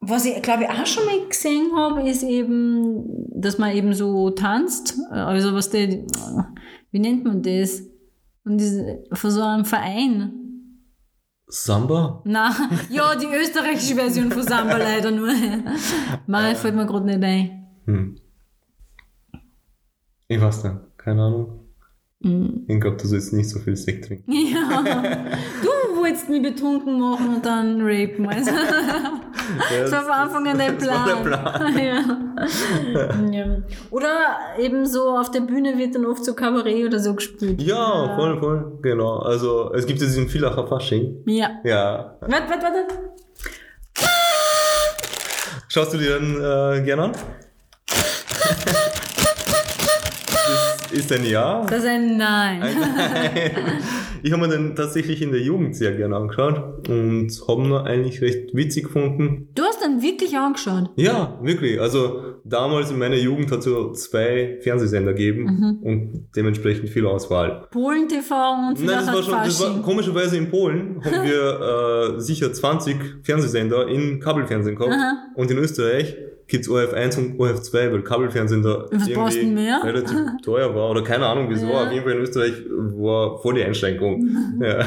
was 0.09 0.25
ich 0.25 0.43
glaube 0.43 0.65
ich 0.65 0.71
auch 0.71 0.87
schon 0.87 1.05
mal 1.05 1.27
gesehen 1.29 1.71
habe, 1.77 2.09
ist 2.09 2.23
eben, 2.23 3.05
dass 3.31 3.59
man 3.59 3.75
eben 3.75 3.95
so 3.95 4.31
tanzt. 4.31 4.99
Also 5.11 5.55
was 5.55 5.71
der, 5.71 6.05
wie 6.91 6.99
nennt 6.99 7.25
man 7.25 7.43
das? 7.43 7.83
Und 8.45 8.59
diese, 8.59 9.05
von 9.13 9.31
so 9.31 9.43
einem 9.43 9.65
Verein. 9.65 10.33
Samba? 11.47 12.23
Na, 12.25 12.55
ja, 12.91 13.15
die 13.17 13.27
österreichische 13.27 13.95
Version 13.95 14.31
von 14.31 14.43
Samba 14.43 14.77
leider 14.77 15.11
nur. 15.11 15.33
Mal 16.27 16.55
fällt 16.57 16.75
mir 16.75 16.87
gerade 16.87 17.07
nicht 17.07 17.23
ein. 17.23 17.67
Hm. 17.87 18.17
Ich 20.29 20.41
weiß 20.41 20.65
nicht, 20.65 20.77
keine 20.97 21.23
Ahnung. 21.23 21.61
Hm. 22.23 22.65
Ich 22.67 22.81
glaube, 22.81 22.97
du 22.97 23.07
sollst 23.07 23.33
nicht 23.35 23.51
so 23.51 23.59
viel 23.61 23.77
Sekt 23.77 24.07
trinken. 24.07 24.33
Ja, 24.33 24.83
du 25.63 25.97
wolltest 26.01 26.29
mich 26.29 26.43
betrunken 26.43 26.99
machen 26.99 27.37
und 27.37 27.47
dann 27.47 27.81
rapen. 27.83 28.27
Also, 28.27 28.51
das 29.69 29.93
war 29.93 30.03
von 30.03 30.13
Anfang 30.13 30.49
an 30.49 30.59
war 30.59 30.73
Plan. 30.73 31.07
der 31.07 31.15
Plan. 31.17 31.79
ja. 33.33 33.33
ja. 33.33 33.57
Oder 33.91 34.11
eben 34.59 34.87
so 34.87 35.17
auf 35.17 35.31
der 35.31 35.41
Bühne 35.41 35.79
wird 35.79 35.95
dann 35.95 36.07
oft 36.07 36.25
so 36.25 36.35
Kabarett 36.35 36.87
oder 36.87 36.99
so 36.99 37.15
gespielt. 37.15 37.61
Ja, 37.63 38.15
voll, 38.17 38.39
voll, 38.39 38.79
genau. 38.83 39.19
Also, 39.19 39.73
es 39.75 39.87
gibt 39.87 40.01
ja 40.01 40.07
diesen 40.07 40.29
Villacher 40.29 40.67
Fasching. 40.67 41.23
Ja. 41.27 41.51
Ja. 41.65 42.17
Warte, 42.21 42.51
warte, 42.51 42.63
warte. 42.63 43.15
Schaust 45.69 45.93
du 45.93 45.99
dir 45.99 46.19
dann 46.19 46.79
äh, 46.79 46.83
gern 46.85 47.01
an? 47.01 47.13
das 50.47 50.84
ist 50.95 51.13
ein 51.13 51.25
Ja. 51.27 51.65
Das 51.69 51.79
ist 51.81 51.87
ein 51.89 52.17
Nein. 52.17 52.63
Ich 54.23 54.33
habe 54.33 54.41
mir 54.47 54.49
den 54.49 54.75
tatsächlich 54.75 55.21
in 55.21 55.33
der 55.33 55.41
Jugend 55.43 55.77
sehr 55.77 55.93
gern 55.93 56.15
angeschaut 56.15 56.89
und 56.89 57.29
habe 57.47 57.63
ihn 57.63 57.73
eigentlich 57.75 58.23
recht 58.23 58.55
witzig 58.55 58.85
gefunden. 58.85 59.49
Du 59.55 59.63
hast 59.63 59.83
dann 59.83 60.01
wirklich 60.03 60.37
angeschaut. 60.37 60.91
Ja, 60.97 61.39
wirklich. 61.43 61.79
Also 61.81 62.23
damals 62.45 62.91
in 62.91 62.99
meiner 62.99 63.17
Jugend 63.17 63.51
hat 63.53 63.59
es 63.59 63.65
so 63.67 63.93
zwei 63.93 64.59
Fernsehsender 64.63 65.13
gegeben 65.13 65.45
Mhm. 65.45 65.79
und 65.83 66.27
dementsprechend 66.37 66.89
viel 66.89 67.07
Auswahl. 67.07 67.67
Polen 67.71 68.09
TV 68.09 68.35
und 68.69 68.79
Nein, 68.83 68.87
das 68.87 69.07
war 69.09 69.23
schon, 69.23 69.33
das 69.45 69.61
war, 69.61 69.83
komischerweise 69.83 70.37
in 70.39 70.51
Polen 70.51 71.03
haben 71.05 71.23
wir 71.29 72.15
äh, 72.17 72.21
sicher 72.21 72.53
20 72.53 72.97
Fernsehsender 73.23 73.89
in 73.89 74.21
Kabelfernsehen 74.21 74.77
gehabt 74.77 74.93
Aha. 74.95 75.27
und 75.35 75.51
in 75.51 75.59
Österreich 75.59 76.17
gibt's 76.47 76.69
ORF1 76.69 77.19
und 77.19 77.41
ORF2, 77.41 77.93
weil 77.93 78.03
Kabelfernsehen 78.03 78.63
da 78.63 78.87
Was 78.91 79.37
mehr? 79.37 79.81
relativ 79.83 80.19
teuer 80.45 80.75
war 80.75 80.91
oder 80.91 81.03
keine 81.03 81.27
Ahnung 81.27 81.47
wieso. 81.49 81.67
Ja. 81.67 81.87
Auf 81.87 81.93
jeden 81.93 82.05
Fall 82.05 82.13
in 82.15 82.19
Österreich 82.19 82.53
war 82.69 83.39
voll 83.39 83.55
die 83.55 83.65
Einschränkung. 83.65 84.29
ja. 84.61 84.87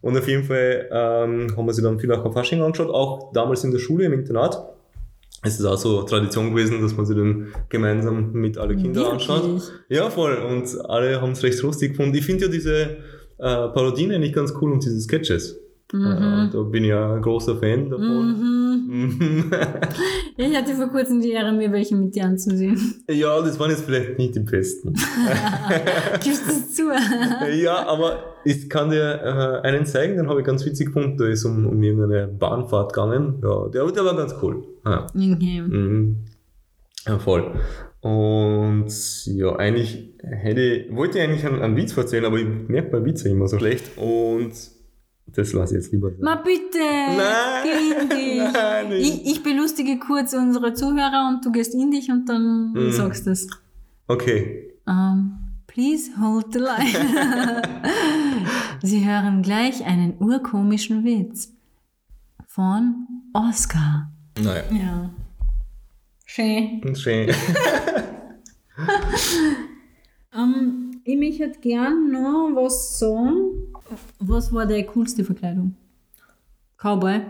Und 0.00 0.16
auf 0.16 0.28
jeden 0.28 0.44
Fall 0.44 0.88
ähm, 0.90 1.56
haben 1.56 1.66
wir 1.66 1.72
sie 1.72 1.82
dann 1.82 1.98
viel 1.98 2.12
auch 2.12 2.24
am 2.24 2.32
Fasching 2.32 2.62
angeschaut, 2.62 2.90
auch 2.90 3.32
damals 3.32 3.64
in 3.64 3.70
der 3.70 3.78
Schule 3.78 4.04
im 4.04 4.12
Internat. 4.12 4.62
Es 5.44 5.58
ist 5.58 5.66
auch 5.66 5.76
so 5.76 6.02
Tradition 6.02 6.50
gewesen, 6.50 6.80
dass 6.80 6.96
man 6.96 7.04
sie 7.04 7.16
dann 7.16 7.48
gemeinsam 7.68 8.30
mit 8.32 8.58
alle 8.58 8.76
Kinder 8.76 9.10
anschaut. 9.10 9.72
Ja, 9.88 10.08
voll. 10.08 10.36
Und 10.36 10.88
alle 10.88 11.20
haben 11.20 11.32
es 11.32 11.42
recht 11.42 11.60
lustig 11.62 11.92
gefunden. 11.92 12.14
Ich 12.14 12.24
finde 12.24 12.44
ja 12.44 12.50
diese 12.50 12.82
äh, 13.38 13.68
Parodien 13.68 14.12
eigentlich 14.12 14.32
ganz 14.32 14.54
cool 14.60 14.72
und 14.72 14.84
diese 14.84 15.00
Sketches. 15.00 15.58
Mhm. 15.92 16.06
Äh, 16.06 16.50
da 16.52 16.62
bin 16.62 16.84
ich 16.84 16.90
ja 16.90 17.14
ein 17.14 17.22
großer 17.22 17.56
Fan 17.56 17.90
davon. 17.90 18.28
Mhm. 18.28 18.51
Ich 20.36 20.56
hatte 20.56 20.74
vor 20.74 20.88
kurzem 20.88 21.20
die 21.20 21.30
Ehre, 21.30 21.52
mir 21.52 21.72
welche 21.72 21.96
mit 21.96 22.14
dir 22.14 22.24
anzusehen. 22.24 23.02
ja, 23.08 23.40
das 23.40 23.58
waren 23.58 23.70
jetzt 23.70 23.84
vielleicht 23.84 24.18
nicht 24.18 24.34
die 24.34 24.40
besten. 24.40 24.92
Gibst 26.22 26.46
du 26.46 26.50
es 26.50 26.74
zu? 26.74 26.82
ja, 27.62 27.86
aber 27.86 28.34
ich 28.44 28.68
kann 28.68 28.90
dir 28.90 29.62
äh, 29.62 29.66
einen 29.66 29.86
zeigen, 29.86 30.16
den 30.16 30.28
habe 30.28 30.40
ich 30.40 30.46
ganz 30.46 30.64
witzig 30.64 30.86
gefunden. 30.86 31.16
Da 31.16 31.26
ist 31.26 31.44
um, 31.44 31.66
um 31.66 31.82
irgendeine 31.82 32.28
Bahnfahrt 32.28 32.92
gegangen. 32.92 33.40
Ja, 33.42 33.68
der, 33.68 33.86
der 33.86 34.04
war 34.04 34.16
ganz 34.16 34.34
cool. 34.42 34.64
Ja. 34.84 35.06
Okay. 35.06 35.62
Mhm. 35.62 36.24
Ja, 37.06 37.18
voll. 37.18 37.52
Und 38.00 38.90
ja, 39.26 39.56
eigentlich 39.56 40.14
hätte 40.22 40.86
wollte 40.90 41.18
ich 41.18 41.24
eigentlich 41.24 41.46
einen, 41.46 41.62
einen 41.62 41.76
Witz 41.76 41.96
erzählen, 41.96 42.24
aber 42.24 42.38
ich 42.38 42.46
merke 42.68 42.90
bei 42.90 43.04
Witze 43.04 43.28
immer 43.28 43.48
so 43.48 43.58
schlecht. 43.58 43.96
Und 43.96 44.52
das 45.26 45.52
lasse 45.52 45.76
ich 45.76 45.82
jetzt 45.82 45.92
lieber 45.92 46.10
sein. 46.10 46.20
Ma 46.20 46.34
bitte! 46.36 46.78
Nein. 46.78 47.64
Geh 47.64 48.02
in 48.02 48.08
dich! 48.08 48.52
Nein, 48.52 48.88
nicht. 48.90 49.24
Ich, 49.24 49.32
ich 49.32 49.42
belustige 49.42 49.98
kurz 49.98 50.32
unsere 50.34 50.74
Zuhörer 50.74 51.28
und 51.32 51.44
du 51.44 51.52
gehst 51.52 51.74
in 51.74 51.90
dich 51.90 52.10
und 52.10 52.28
dann 52.28 52.72
Mhm. 52.72 52.92
sagst 52.92 53.26
du 53.26 53.30
es. 53.30 53.48
Okay. 54.08 54.72
Um, 54.86 55.38
please 55.66 56.10
hold 56.20 56.52
the 56.52 56.58
line. 56.58 57.62
Sie 58.82 59.06
hören 59.08 59.42
gleich 59.42 59.84
einen 59.86 60.14
urkomischen 60.18 61.04
Witz 61.04 61.52
von 62.46 63.06
Oscar. 63.32 64.10
Naja. 64.42 64.64
Ja. 64.70 65.10
Schön. 66.26 66.94
Schön. 66.96 67.30
Um, 70.34 70.90
ich 71.04 71.16
möchte 71.16 71.50
gern 71.60 72.10
noch 72.10 72.50
was 72.54 72.98
sagen. 72.98 73.71
Was 74.18 74.52
war 74.52 74.66
deine 74.66 74.84
coolste 74.84 75.24
Verkleidung? 75.24 75.74
Cowboy? 76.78 77.20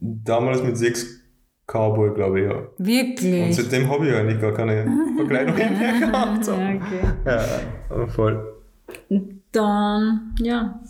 Damals 0.00 0.62
mit 0.62 0.76
sechs 0.76 1.20
Cowboy, 1.66 2.14
glaube 2.14 2.40
ich, 2.40 2.46
ja. 2.46 2.56
Und 2.58 2.86
Wirklich? 2.86 3.56
seitdem 3.56 3.88
habe 3.88 4.08
ich 4.08 4.14
eigentlich 4.14 4.40
gar 4.40 4.52
keine 4.52 4.86
Verkleidung 5.16 5.56
mehr 5.56 6.00
gehabt. 6.00 6.44
So. 6.44 6.52
Ja, 6.52 6.74
okay. 6.74 7.60
Ja, 7.90 8.06
voll. 8.08 8.54
Dann, 9.52 10.34
ja, 10.40 10.80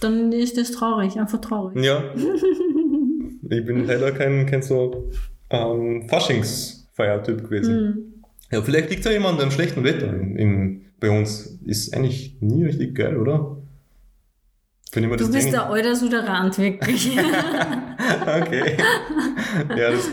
dann 0.00 0.32
ist 0.32 0.56
das 0.56 0.72
traurig, 0.72 1.18
einfach 1.18 1.40
traurig. 1.40 1.82
Ja. 1.82 2.02
Ich 2.14 3.64
bin 3.64 3.84
leider 3.86 4.12
kein, 4.12 4.46
kein 4.46 4.62
so 4.62 5.10
ähm, 5.50 6.08
Faschingsfeiertyp 6.08 7.44
gewesen. 7.44 7.74
Hm. 7.74 8.24
Ja, 8.52 8.62
vielleicht 8.62 8.90
liegt 8.90 9.04
es 9.04 9.10
ja 9.10 9.16
immer 9.16 9.28
an 9.28 9.38
dem 9.38 9.50
schlechten 9.50 9.84
Wetter 9.84 10.12
in, 10.12 10.36
in, 10.36 10.82
bei 10.98 11.10
uns. 11.10 11.58
Ist 11.64 11.94
eigentlich 11.94 12.36
nie 12.40 12.64
richtig 12.64 12.94
geil, 12.94 13.16
oder? 13.16 13.59
Finde 14.92 15.06
ich 15.06 15.10
mir 15.12 15.16
Du 15.16 15.24
das 15.24 15.32
bist 15.32 15.46
Ding- 15.52 15.82
der 15.82 15.94
Suderant, 15.96 16.58
wirklich. 16.58 17.16
Okay. 18.40 18.76
Ja, 19.76 19.90
das 19.92 20.10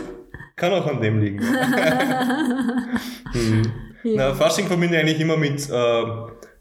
kann 0.56 0.72
auch 0.72 0.86
an 0.86 1.00
dem 1.00 1.20
liegen. 1.20 1.40
hm. 3.32 3.62
Na, 4.04 4.34
Fasching 4.34 4.66
verbinde 4.66 4.96
ich 4.96 5.00
eigentlich 5.02 5.20
immer 5.20 5.36
mit 5.36 5.68
äh, 5.68 6.02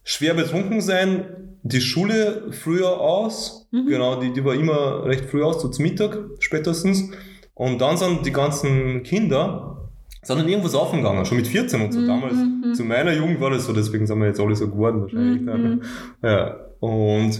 schwer 0.04 0.34
betrunken 0.34 0.82
sein, 0.82 1.26
die 1.64 1.82
Schule 1.82 2.52
früher 2.52 3.00
aus. 3.00 3.68
Genau, 3.72 4.20
die, 4.20 4.34
die 4.34 4.44
war 4.44 4.54
immer 4.56 5.06
recht 5.06 5.26
früh 5.26 5.44
aus, 5.44 5.62
so 5.62 5.68
zum 5.68 5.84
Mittag 5.84 6.18
spätestens. 6.40 7.12
Und 7.54 7.80
dann 7.82 7.98
sind 7.98 8.26
die 8.26 8.32
ganzen 8.32 9.04
Kinder 9.04 9.74
sind 10.24 10.40
dann 10.40 10.50
irgendwas 10.50 10.76
aufgegangen, 10.76 11.24
schon 11.26 11.38
mit 11.38 11.48
14 11.48 11.82
und 11.82 11.94
so. 11.94 12.06
Damals, 12.06 12.36
zu 12.76 12.84
meiner 12.84 13.14
Jugend 13.14 13.40
war 13.40 13.50
das 13.52 13.66
so, 13.66 13.72
deswegen 13.72 14.06
sind 14.08 14.20
wir 14.20 14.28
jetzt 14.28 14.40
alle 14.42 14.56
so 14.56 14.68
geworden 14.70 15.02
wahrscheinlich. 15.04 15.42
Mhm. 15.42 15.82
Ja, 16.22 16.56
und 16.82 17.40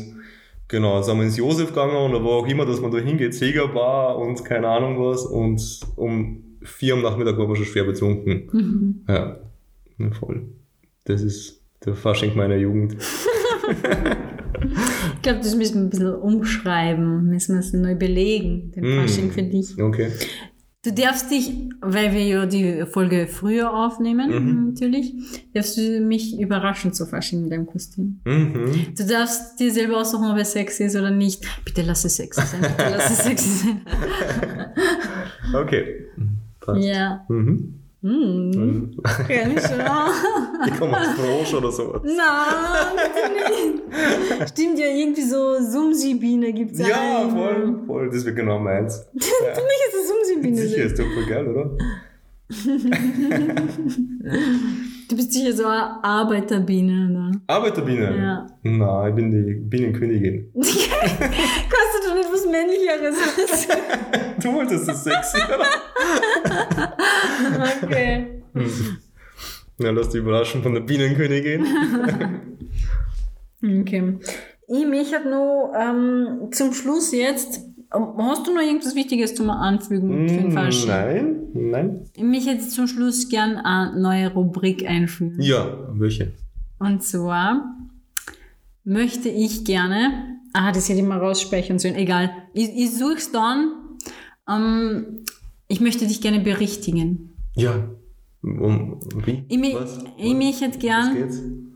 genau, 0.68 1.02
sind 1.02 1.18
wir 1.18 1.24
ins 1.24 1.38
Josef 1.38 1.70
gegangen 1.70 1.96
und 1.96 2.12
da 2.14 2.24
war 2.24 2.32
auch 2.32 2.48
immer, 2.48 2.66
dass 2.66 2.82
man 2.82 2.92
da 2.92 2.98
hingeht, 3.00 3.34
Segerbar 3.34 4.18
und 4.18 4.44
keine 4.46 4.68
Ahnung 4.68 5.00
was. 5.00 5.26
Und 5.26 5.80
um 5.96 6.44
vier 6.62 6.94
am 6.96 7.02
Nachmittag 7.02 7.38
waren 7.38 7.50
wir 7.50 7.56
schon 7.56 7.66
schwer 7.66 7.84
betrunken. 7.86 8.50
Mhm. 8.52 9.06
Ja, 9.08 9.38
voll. 10.20 10.48
Das 11.06 11.22
ist 11.22 11.62
der 11.86 11.96
Fasching 11.96 12.36
meiner 12.36 12.58
Jugend. 12.58 12.96
Ich 15.16 15.22
glaube, 15.22 15.40
das 15.40 15.56
müssen 15.56 15.76
wir 15.76 15.82
ein 15.82 15.90
bisschen 15.90 16.16
umschreiben, 16.16 17.26
müssen 17.30 17.56
wir 17.56 17.60
es 17.60 17.74
neu 17.74 17.96
belegen, 17.96 18.72
den 18.72 18.84
Mm. 18.84 19.02
Fasching 19.02 19.32
für 19.32 19.44
dich. 19.44 19.80
Okay. 19.82 20.10
Du 20.88 20.94
darfst 20.94 21.30
dich, 21.30 21.52
weil 21.82 22.14
wir 22.14 22.24
ja 22.26 22.46
die 22.46 22.86
Folge 22.86 23.28
früher 23.28 23.74
aufnehmen, 23.74 24.30
Mhm. 24.30 24.68
natürlich, 24.70 25.14
darfst 25.54 25.76
du 25.76 26.00
mich 26.00 26.40
überraschen 26.40 26.94
zu 26.94 27.06
Fasching 27.06 27.44
in 27.44 27.50
deinem 27.50 27.66
Kostüm. 27.66 28.22
Mhm. 28.24 28.94
Du 28.98 29.06
darfst 29.06 29.60
dir 29.60 29.70
selber 29.74 29.98
aussuchen, 29.98 30.32
ob 30.32 30.38
es 30.38 30.54
sexy 30.54 30.86
ist 30.86 30.96
oder 30.96 31.12
nicht. 31.12 31.46
Bitte 31.66 31.82
lass 31.82 32.06
es 32.06 32.16
sexy 32.16 32.40
sein, 32.42 32.62
bitte 32.62 32.90
lass 32.90 33.12
es 33.12 33.18
sexy 33.26 33.50
sein. 33.50 33.82
Okay. 35.54 36.06
Passt. 36.60 36.84
Ja. 36.84 37.26
Mhm. 37.30 37.77
Hm, 38.02 38.50
Mhm. 38.52 39.02
kenn 39.28 39.58
ich 39.58 39.62
schon. 39.64 39.80
Ich 40.68 40.78
komme 40.80 40.98
aus 41.00 41.08
Frosch 41.16 41.54
oder 41.56 41.72
so. 41.72 42.00
Nein, 42.04 42.16
nicht. 44.40 44.50
Stimmt 44.50 44.78
ja, 44.80 44.88
irgendwie 44.88 45.22
so 45.24 45.60
Sumsi-Biene 45.62 46.52
gibt 46.54 46.74
es 46.74 46.80
Ja, 46.88 47.28
voll, 47.30 47.80
voll. 47.88 48.10
Das 48.12 48.24
wäre 48.26 48.36
genau 48.36 48.60
meins. 48.60 49.04
Für 49.14 49.20
mich 49.20 49.82
ist 49.88 49.96
es 50.02 50.08
Sumsi-Biene. 50.10 50.58
Sicher 50.62 50.84
ist 50.86 51.00
doch 51.00 51.06
voll 51.14 51.26
geil, 51.26 51.48
oder? 51.48 51.72
Du 55.10 55.16
bist 55.16 55.32
sicher 55.32 55.54
so 55.54 55.66
eine 55.66 56.04
Arbeiterbiene. 56.04 57.08
Ne? 57.10 57.42
Arbeiterbiene? 57.48 58.18
Ja. 58.18 58.48
Na, 58.64 59.08
ich 59.08 59.16
bin 59.16 59.32
die 59.32 59.54
Bienenkönigin. 59.54 60.52
Kannst 60.54 60.74
du 60.74 62.10
doch 62.10 62.16
nicht 62.16 62.30
was 62.32 62.46
Männlicheres 62.46 63.68
Du 64.44 64.54
wolltest 64.54 64.88
das 64.88 65.04
sexy, 65.04 65.38
oder? 65.38 65.64
Okay. 67.84 68.42
Na, 69.78 69.92
lass 69.92 70.10
dich 70.10 70.22
überraschen 70.22 70.62
von 70.64 70.74
der 70.74 70.82
Bienenkönigin. 70.82 71.66
Okay. 73.64 74.18
Ich 74.68 74.86
mich 74.86 75.14
hat 75.14 75.26
noch 75.26 75.72
ähm, 75.78 76.50
zum 76.52 76.74
Schluss 76.74 77.12
jetzt. 77.14 77.62
Hast 77.90 78.46
du 78.48 78.54
noch 78.54 78.62
irgendwas 78.62 78.96
Wichtiges 78.96 79.36
zum 79.36 79.50
Anfügen 79.50 80.28
für 80.28 80.36
den? 80.36 80.50
Mm, 80.50 80.88
Nein, 80.88 81.36
nein. 81.54 82.02
Ich 82.16 82.24
mich 82.24 82.46
jetzt 82.46 82.72
zum 82.72 82.88
Schluss 82.88 83.30
gern 83.30 83.56
eine 83.58 84.00
neue 84.00 84.34
Rubrik 84.34 84.86
einführen. 84.88 85.42
Ja, 85.42 85.88
welche? 85.94 86.34
Und 86.80 87.02
zwar 87.02 87.78
möchte 88.84 89.30
ich 89.30 89.64
gerne. 89.64 90.38
Ah, 90.54 90.72
das 90.72 90.90
hätte 90.90 91.00
ich 91.00 91.06
mal 91.06 91.20
rausspeichern 91.20 91.80
sollen. 91.80 91.96
Egal. 91.96 92.32
Ich, 92.54 92.70
ich 92.76 92.94
suche 92.94 93.16
es 93.16 93.32
dann. 93.32 93.72
Ähm, 94.50 95.24
ich 95.68 95.80
möchte 95.82 96.08
dich 96.08 96.22
gerne 96.22 96.40
berichtigen. 96.40 97.34
Ja. 97.56 97.90
Um, 98.42 99.00
wie? 99.26 99.44
Ich, 99.50 99.76
Was? 99.76 100.00
ich 100.18 100.62
Was 100.62 100.80
gern. 100.80 101.67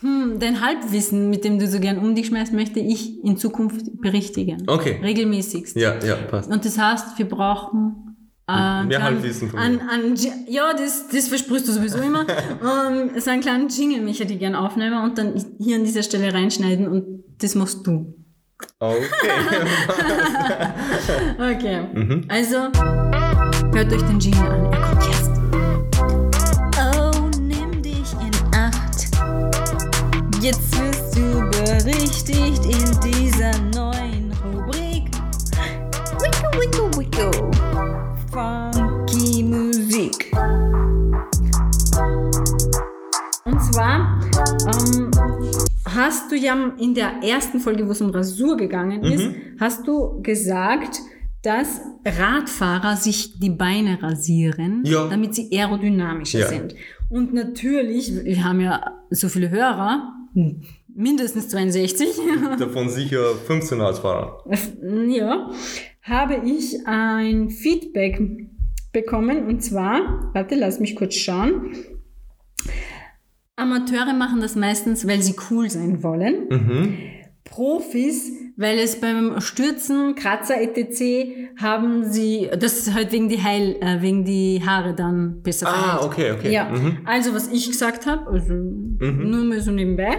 Hm, 0.00 0.38
dein 0.38 0.60
Halbwissen, 0.64 1.28
mit 1.28 1.44
dem 1.44 1.58
du 1.58 1.66
so 1.66 1.78
gern 1.78 1.98
um 1.98 2.14
dich 2.14 2.28
schmeißt, 2.28 2.52
möchte 2.52 2.80
ich 2.80 3.22
in 3.22 3.36
Zukunft 3.36 4.00
berichtigen. 4.00 4.62
Okay. 4.66 4.98
Regelmäßigst. 5.02 5.76
Ja, 5.76 5.98
ja, 6.04 6.16
passt. 6.16 6.50
Und 6.50 6.64
das 6.64 6.78
heißt, 6.78 7.18
wir 7.18 7.28
brauchen 7.28 8.16
äh, 8.48 8.84
Mehr 8.84 9.02
Halbwissen 9.02 9.50
von 9.50 9.60
mir. 9.60 9.66
an, 9.66 9.80
an, 9.80 10.14
Ja, 10.48 10.72
das, 10.72 11.08
das 11.08 11.28
versprichst 11.28 11.68
du 11.68 11.72
sowieso 11.72 11.98
immer. 11.98 12.26
ähm, 12.90 13.10
so 13.20 13.30
einen 13.30 13.42
kleinen 13.42 13.68
Jingle, 13.68 14.00
mich 14.00 14.20
hätte 14.20 14.32
ich 14.32 14.38
gern 14.38 14.54
aufnehmen 14.54 15.04
und 15.04 15.18
dann 15.18 15.34
hier 15.58 15.76
an 15.76 15.84
dieser 15.84 16.02
Stelle 16.02 16.32
reinschneiden 16.32 16.88
und 16.88 17.24
das 17.38 17.54
machst 17.54 17.86
du. 17.86 18.14
Okay. 18.78 18.98
Okay. 21.38 21.80
Mhm. 21.94 22.24
Also, 22.28 22.56
hört 23.72 23.92
euch 23.92 24.02
den 24.02 24.20
Jingle 24.20 24.40
an. 24.42 24.72
Er 24.72 24.80
kommt 24.80 25.02
jetzt. 25.06 25.29
Jetzt 30.40 30.72
wirst 30.78 31.16
du 31.16 31.40
berichtigt 31.50 32.64
in 32.64 33.10
dieser 33.10 33.52
neuen 33.74 34.32
Rubrik. 34.44 35.04
Wicko, 36.20 36.60
wicko, 36.60 36.98
wicko. 36.98 37.50
Funky 38.32 39.42
Musik. 39.42 40.30
Und 43.44 43.60
zwar 43.72 44.20
ähm, 44.66 45.10
hast 45.86 46.30
du 46.30 46.36
ja 46.36 46.54
in 46.78 46.94
der 46.94 47.22
ersten 47.22 47.60
Folge, 47.60 47.86
wo 47.86 47.92
es 47.92 48.00
um 48.00 48.10
Rasur 48.10 48.56
gegangen 48.56 49.02
ist, 49.04 49.28
hast 49.58 49.86
du 49.86 50.20
gesagt, 50.22 51.00
dass 51.42 51.80
Radfahrer 52.04 52.96
sich 52.96 53.38
die 53.38 53.50
Beine 53.50 54.02
rasieren, 54.02 54.82
Ja. 54.84 55.06
damit 55.08 55.34
sie 55.34 55.48
aerodynamischer 55.52 56.40
Ja. 56.40 56.48
sind. 56.48 56.74
Und 57.08 57.32
natürlich, 57.34 58.12
wir 58.24 58.44
haben 58.44 58.60
ja 58.60 58.80
so 59.10 59.28
viele 59.28 59.50
Hörer, 59.50 60.12
mindestens 60.88 61.48
62, 61.48 62.08
Davon 62.58 62.88
sicher 62.88 63.34
15 63.46 63.80
Radfahrer. 63.80 64.44
ja, 65.08 65.50
habe 66.02 66.42
ich 66.44 66.86
ein 66.86 67.50
Feedback 67.50 68.20
bekommen 68.92 69.46
und 69.46 69.62
zwar, 69.62 70.30
warte, 70.34 70.54
lass 70.54 70.80
mich 70.80 70.96
kurz 70.96 71.14
schauen. 71.14 71.72
Amateure 73.56 74.14
machen 74.14 74.40
das 74.40 74.56
meistens, 74.56 75.06
weil 75.06 75.22
sie 75.22 75.34
cool 75.50 75.68
sein 75.68 76.02
wollen. 76.02 76.48
Mhm. 76.48 76.98
Profis, 77.50 78.30
weil 78.56 78.78
es 78.78 79.00
beim 79.00 79.40
Stürzen, 79.40 80.14
Kratzer 80.14 80.60
etc. 80.60 81.52
haben 81.60 82.04
sie, 82.10 82.48
das 82.58 82.78
ist 82.86 82.94
halt 82.94 83.10
wegen 83.12 83.28
die 83.28 83.42
Heil, 83.42 83.76
äh, 83.80 84.00
wegen 84.00 84.24
die 84.24 84.62
Haare 84.64 84.94
dann 84.94 85.42
besser 85.42 85.66
Ah, 85.66 85.70
verheilt. 85.72 86.04
okay, 86.04 86.32
okay. 86.32 86.52
Ja, 86.52 86.70
Mhm. 86.70 86.98
also 87.04 87.34
was 87.34 87.48
ich 87.52 87.66
gesagt 87.68 88.06
habe, 88.06 88.30
also 88.30 88.54
nur 88.54 89.44
mal 89.44 89.60
so 89.60 89.72
nebenbei. 89.72 90.16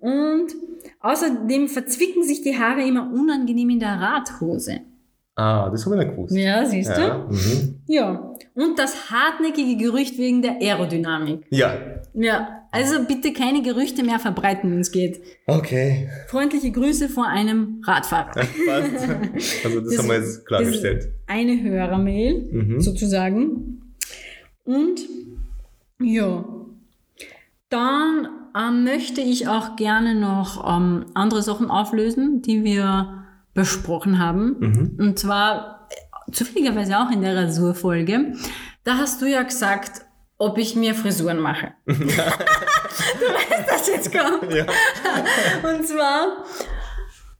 Und 0.00 0.54
außerdem 1.00 1.68
verzwicken 1.68 2.22
sich 2.24 2.42
die 2.42 2.58
Haare 2.58 2.82
immer 2.82 3.10
unangenehm 3.12 3.70
in 3.70 3.80
der 3.80 4.00
Radhose. 4.00 4.80
Ah, 5.36 5.68
das 5.70 5.84
habe 5.84 5.96
ich 5.96 6.04
nicht 6.04 6.14
gewusst. 6.16 6.36
Ja, 6.36 6.64
siehst 6.64 6.90
Ja. 6.96 7.18
du? 7.26 7.32
Mhm. 7.34 7.80
Ja. 7.86 8.34
Und 8.54 8.78
das 8.78 9.10
hartnäckige 9.10 9.76
Gerücht 9.76 10.16
wegen 10.18 10.42
der 10.42 10.52
Aerodynamik. 10.60 11.44
ja. 11.50 11.76
Ja, 12.16 12.60
also 12.70 13.04
bitte 13.08 13.32
keine 13.32 13.60
Gerüchte 13.62 14.04
mehr 14.04 14.20
verbreiten, 14.20 14.70
wenn 14.70 14.78
es 14.78 14.92
geht. 14.92 15.20
Okay. 15.48 16.08
Freundliche 16.28 16.70
Grüße 16.70 17.08
von 17.08 17.24
einem 17.24 17.82
Radfahrer. 17.84 18.30
Also 19.64 19.80
das, 19.80 19.98
haben 19.98 20.08
wir 20.08 20.14
jetzt 20.14 20.36
Das 20.38 20.44
klargestellt. 20.44 21.08
eine 21.26 21.60
Hörermail, 21.60 22.48
Mhm. 22.52 22.80
sozusagen. 22.80 23.82
Und 24.62 25.00
ja, 26.00 26.44
dann 27.68 28.28
ähm, 28.56 28.84
möchte 28.84 29.20
ich 29.20 29.48
auch 29.48 29.74
gerne 29.74 30.14
noch 30.14 30.64
ähm, 30.76 31.06
andere 31.14 31.42
Sachen 31.42 31.70
auflösen, 31.70 32.42
die 32.42 32.62
wir 32.62 33.23
besprochen 33.54 34.18
haben. 34.18 34.56
Mhm. 34.58 34.96
Und 34.98 35.18
zwar 35.18 35.88
äh, 35.90 36.32
zufälligerweise 36.32 36.98
auch 36.98 37.10
in 37.10 37.22
der 37.22 37.36
Rasurfolge. 37.36 38.34
Da 38.82 38.98
hast 38.98 39.22
du 39.22 39.26
ja 39.26 39.42
gesagt, 39.42 40.02
ob 40.36 40.58
ich 40.58 40.76
mir 40.76 40.94
Frisuren 40.94 41.40
mache. 41.40 41.72
du 41.86 41.94
weißt, 41.94 43.68
dass 43.68 43.88
jetzt 43.88 44.12
kommt. 44.12 44.52
Ja. 44.52 44.66
Und 45.68 45.86
zwar 45.86 46.44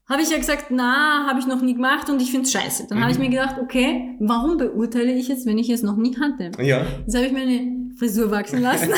habe 0.08 0.22
ich 0.22 0.30
ja 0.30 0.36
gesagt, 0.36 0.66
na, 0.70 1.26
habe 1.26 1.40
ich 1.40 1.46
noch 1.46 1.62
nie 1.62 1.74
gemacht 1.74 2.10
und 2.10 2.20
ich 2.20 2.30
finde 2.30 2.44
es 2.44 2.52
scheiße. 2.52 2.86
Dann 2.90 3.00
habe 3.00 3.10
ich 3.10 3.18
mir 3.18 3.30
gedacht, 3.30 3.56
okay, 3.58 4.16
warum 4.20 4.58
beurteile 4.58 5.12
ich 5.12 5.28
jetzt, 5.28 5.46
wenn 5.46 5.56
ich 5.56 5.70
es 5.70 5.82
noch 5.82 5.96
nie 5.96 6.14
hatte? 6.18 6.50
Ja. 6.62 6.84
Jetzt 7.06 7.16
habe 7.16 7.26
ich 7.26 7.32
mir 7.32 7.40
eine 7.40 7.90
Frisur 7.98 8.30
wachsen 8.30 8.60
lassen, 8.60 8.92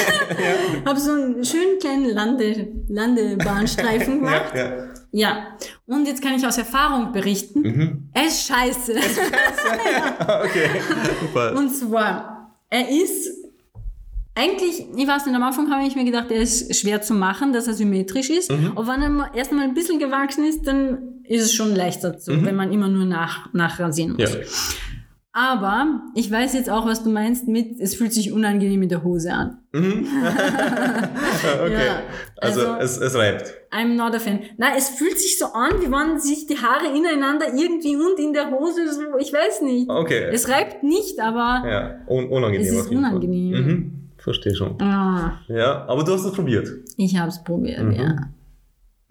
habe 0.84 0.98
so 0.98 1.12
einen 1.12 1.44
schönen 1.44 1.78
kleinen 1.80 2.10
Lande, 2.10 2.68
Landebahnstreifen 2.88 4.18
gemacht. 4.18 4.52
Ja, 4.54 4.64
ja. 4.64 4.94
Ja, 5.12 5.56
und 5.86 6.06
jetzt 6.06 6.22
kann 6.22 6.34
ich 6.34 6.46
aus 6.46 6.58
Erfahrung 6.58 7.12
berichten, 7.12 7.60
Mhm. 7.62 8.08
er 8.12 8.26
ist 8.26 8.46
scheiße. 8.46 8.92
okay. 10.44 10.68
Super. 11.20 11.54
Und 11.56 11.70
zwar, 11.70 12.56
er 12.70 12.88
ist 12.88 13.28
eigentlich, 14.34 14.84
ich 14.94 15.06
weiß 15.06 15.24
nicht, 15.26 15.34
am 15.34 15.42
Anfang 15.42 15.70
habe 15.70 15.86
ich 15.86 15.96
mir 15.96 16.04
gedacht, 16.04 16.30
er 16.30 16.40
ist 16.42 16.74
schwer 16.76 17.00
zu 17.00 17.14
machen, 17.14 17.52
dass 17.54 17.66
er 17.66 17.72
symmetrisch 17.74 18.28
ist. 18.28 18.50
Mhm. 18.50 18.72
Aber 18.76 18.86
wenn 18.88 19.00
er 19.02 19.08
mal- 19.08 19.30
erst 19.34 19.52
mal 19.52 19.62
ein 19.64 19.72
bisschen 19.72 19.98
gewachsen 19.98 20.44
ist, 20.44 20.66
dann 20.66 21.22
ist 21.24 21.42
es 21.42 21.54
schon 21.54 21.74
leichter 21.74 22.18
so, 22.18 22.32
wenn 22.44 22.54
man 22.54 22.70
immer 22.72 22.88
nur 22.88 23.06
nach, 23.06 23.52
nachrasieren 23.54 24.12
muss. 24.18 24.34
Mhm. 24.34 24.40
Ja. 24.40 24.46
Aber 25.38 26.00
ich 26.14 26.32
weiß 26.32 26.54
jetzt 26.54 26.70
auch, 26.70 26.86
was 26.86 27.04
du 27.04 27.10
meinst 27.10 27.46
mit, 27.46 27.78
es 27.78 27.94
fühlt 27.94 28.14
sich 28.14 28.32
unangenehm 28.32 28.82
in 28.84 28.88
der 28.88 29.04
Hose 29.04 29.34
an. 29.34 29.58
Okay. 29.74 30.06
Ja, 31.86 32.00
also, 32.38 32.68
also- 32.72 32.82
es, 32.82 32.98
es 32.98 33.14
reibt. 33.14 33.54
I'm 33.70 33.94
not 33.96 34.14
a 34.14 34.18
fan. 34.18 34.40
Na, 34.56 34.68
es 34.76 34.88
fühlt 34.88 35.18
sich 35.18 35.38
so 35.38 35.46
an, 35.46 35.72
wie 35.80 35.90
wenn 35.90 36.18
sich 36.18 36.46
die 36.46 36.56
Haare 36.56 36.96
ineinander 36.96 37.46
irgendwie 37.54 37.96
und 37.96 38.18
in 38.18 38.32
der 38.32 38.50
Hose 38.50 38.90
so, 38.90 39.00
ich 39.18 39.32
weiß 39.32 39.62
nicht. 39.62 39.90
Okay. 39.90 40.30
Es 40.32 40.48
reibt 40.48 40.82
nicht, 40.82 41.20
aber 41.20 41.68
ja, 41.68 41.94
un 42.08 42.28
unangenehm 42.28 42.66
es 42.66 42.72
ist 42.86 42.90
unangenehm. 42.90 43.50
Mhm. 43.64 43.92
Verstehe 44.16 44.54
schon. 44.54 44.80
ah, 44.80 45.40
Ja, 45.48 45.84
aber 45.86 46.02
du 46.02 46.12
hast 46.12 46.24
es 46.24 46.32
probiert. 46.32 46.68
ich 46.96 47.16
habe 47.18 47.28
es 47.28 47.42
probiert, 47.44 47.82
Mhm. 47.82 47.92
ja. 47.92 48.16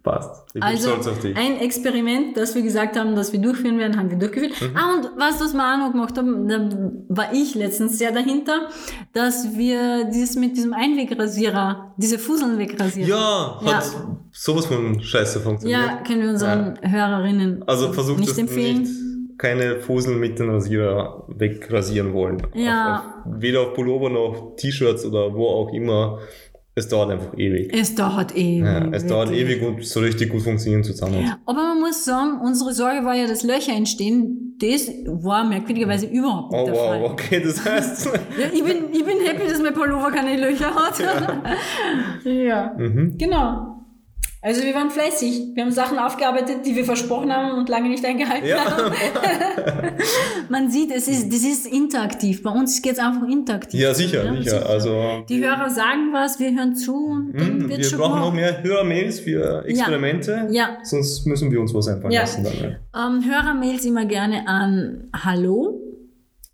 Passt. 0.06 0.44
Ich 0.50 0.54
bin 0.54 0.64
Also 0.64 0.90
stolz 0.92 1.08
auf 1.08 1.20
dich. 1.20 1.36
ein 1.36 1.58
Experiment, 1.60 2.38
das 2.38 2.54
wir 2.56 2.62
gesagt 2.62 2.98
haben, 2.98 3.16
dass 3.16 3.34
wir 3.34 3.42
durchführen 3.42 3.80
werden, 3.80 3.98
haben 3.98 4.10
wir 4.12 4.18
durchgeführt. 4.20 4.54
Mhm. 4.62 4.78
Ah, 4.78 4.94
und 4.94 5.10
was, 5.20 5.42
was 5.42 5.54
wir 5.54 5.64
auch 5.74 5.78
noch 5.80 5.92
gemacht 5.92 6.16
haben, 6.18 6.48
da 6.48 6.70
war 7.10 7.34
ich 7.34 7.56
letztens 7.56 7.98
sehr 7.98 8.12
dahinter, 8.12 8.70
dass 9.14 9.58
wir 9.58 10.06
dieses 10.06 10.36
mit 10.36 10.56
diesem 10.56 10.74
Einwegrasierer, 10.74 11.94
diese 11.98 12.20
Fuseln 12.20 12.58
wegrasieren. 12.60 13.10
Ja, 13.10 13.60
Ja. 13.66 13.74
hat 13.78 13.84
sowas 14.32 14.68
von 14.68 15.02
Scheiße 15.02 15.40
funktioniert. 15.40 15.82
Ja, 15.82 15.96
können 16.06 16.22
wir 16.22 16.30
unseren 16.30 16.78
Hörerinnen 16.82 17.64
Also 17.68 17.92
versucht 17.92 18.20
nicht 18.20 18.38
empfehlen. 18.38 18.82
nicht, 18.84 19.40
keine 19.40 19.82
Fusel 19.82 20.16
mit 20.16 20.40
dem 20.40 20.50
Rasierer 20.50 21.26
wegrasieren 21.28 22.14
wollen. 22.14 22.42
Ja. 22.54 23.00
Auf, 23.26 23.34
auf, 23.34 23.42
weder 23.42 23.62
auf 23.62 23.74
Pullover 23.74 24.10
noch 24.10 24.54
T-Shirts 24.56 25.06
oder 25.06 25.34
wo 25.34 25.48
auch 25.48 25.74
immer. 25.74 26.20
Es 26.78 26.90
dauert 26.90 27.10
einfach 27.12 27.38
ewig. 27.38 27.74
Es 27.74 27.96
dauert 27.96 28.36
ewig. 28.36 28.66
Ja, 28.66 28.90
es 28.92 29.08
dauert 29.08 29.30
wirklich. 29.30 29.60
ewig 29.60 29.64
und 29.64 29.86
so 29.86 30.02
richtig 30.02 30.30
gut 30.30 30.42
funktionieren 30.42 30.84
zusammen. 30.84 31.34
Aber 31.46 31.60
man 31.60 31.80
muss 31.80 32.04
sagen, 32.04 32.42
unsere 32.44 32.74
Sorge 32.74 33.06
war 33.06 33.16
ja, 33.16 33.28
dass 33.28 33.44
Löcher 33.44 33.72
entstehen. 33.74 34.58
Das 34.60 34.88
war 35.08 35.46
merkwürdigerweise 35.46 36.06
überhaupt 36.08 36.52
nicht 36.52 36.62
Oh 36.62 36.66
der 36.66 36.76
Fall. 36.76 37.02
wow, 37.02 37.12
okay, 37.12 37.42
das 37.42 37.64
heißt. 37.66 38.06
Ja, 38.40 38.48
ich, 38.54 38.64
bin, 38.64 38.78
ich 38.92 39.06
bin 39.06 39.20
happy, 39.26 39.48
dass 39.50 39.62
mein 39.62 39.74
Pullover 39.74 40.12
keine 40.12 40.36
Löcher 40.36 40.74
hat. 40.76 41.00
Ja, 42.26 42.74
mhm. 42.78 43.18
genau. 43.18 43.75
Also 44.48 44.62
wir 44.62 44.76
waren 44.76 44.92
fleißig. 44.92 45.56
Wir 45.56 45.64
haben 45.64 45.72
Sachen 45.72 45.98
aufgearbeitet, 45.98 46.58
die 46.68 46.76
wir 46.76 46.86
versprochen 46.86 47.34
haben 47.34 47.58
und 47.58 47.68
lange 47.68 47.90
nicht 47.90 48.06
eingehalten 48.06 48.48
Ja. 48.48 48.64
haben. 48.64 48.94
Man 50.50 50.70
sieht, 50.70 50.92
es 50.92 51.08
ist, 51.08 51.30
das 51.34 51.42
ist 51.44 51.66
interaktiv. 51.66 52.44
Bei 52.44 52.52
uns 52.52 52.80
geht 52.80 52.94
es 52.94 53.00
einfach 53.00 53.28
interaktiv. 53.28 53.80
ja, 53.80 53.92
sicher, 53.96 54.24
Ja, 54.24 54.36
sicher. 54.36 54.70
Also 54.70 55.24
Die 55.28 55.44
Hörer 55.44 55.68
sagen 55.72 56.14
was, 56.14 56.40
wir 56.40 56.54
hören 56.56 56.76
zu 56.76 56.94
und 56.96 57.34
dann 57.34 57.58
mhm, 57.58 57.70
wird 57.70 57.80
wir 57.80 57.86
schon 57.86 57.98
brauchen 58.00 58.20
noch 58.20 58.32
mehr 58.34 58.62
Hörermails 58.62 59.20
für 59.22 59.66
Experimente. 59.66 60.48
Ja. 60.52 60.78
Sonst 60.84 61.26
müssen 61.26 61.50
wir 61.52 61.60
uns 61.60 61.74
was 61.74 61.88
einfallen 61.88 62.12
Ja. 62.14 62.22
lassen 62.22 62.44
dann. 62.44 62.54
Ja. 62.94 63.08
Ähm, 63.08 63.24
Hörermails 63.26 63.84
immer 63.86 64.06
gerne 64.06 64.48
an 64.48 65.10
hallo, 65.26 65.82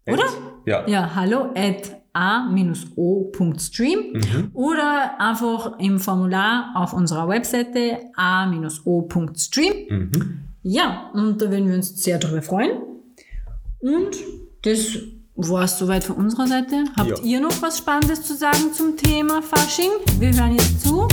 oder? 0.07 0.23
Ja. 0.65 0.87
Ja, 0.87 1.11
hallo 1.13 1.49
at 1.55 2.00
a-o.stream 2.13 3.99
Mhm. 4.13 4.49
oder 4.53 5.19
einfach 5.19 5.79
im 5.79 5.99
Formular 5.99 6.71
auf 6.75 6.93
unserer 6.93 7.27
Webseite 7.27 7.99
a-o.stream. 8.15 9.73
Mhm. 9.89 10.39
Ja, 10.63 11.09
und 11.13 11.41
da 11.41 11.49
würden 11.49 11.67
wir 11.67 11.75
uns 11.75 12.03
sehr 12.03 12.17
darüber 12.19 12.41
freuen. 12.41 12.71
Und 13.79 14.11
das 14.63 14.97
war 15.35 15.63
es 15.63 15.77
soweit 15.79 16.03
von 16.03 16.17
unserer 16.17 16.45
Seite. 16.47 16.83
Habt 16.95 17.09
Ja. 17.09 17.23
ihr 17.23 17.39
noch 17.39 17.61
was 17.61 17.79
Spannendes 17.79 18.21
zu 18.23 18.35
sagen 18.35 18.73
zum 18.73 18.95
Thema 18.97 19.41
Fasching? 19.41 19.89
Wir 20.19 20.33
hören 20.33 20.51
jetzt 20.53 20.81
zu. 20.87 21.07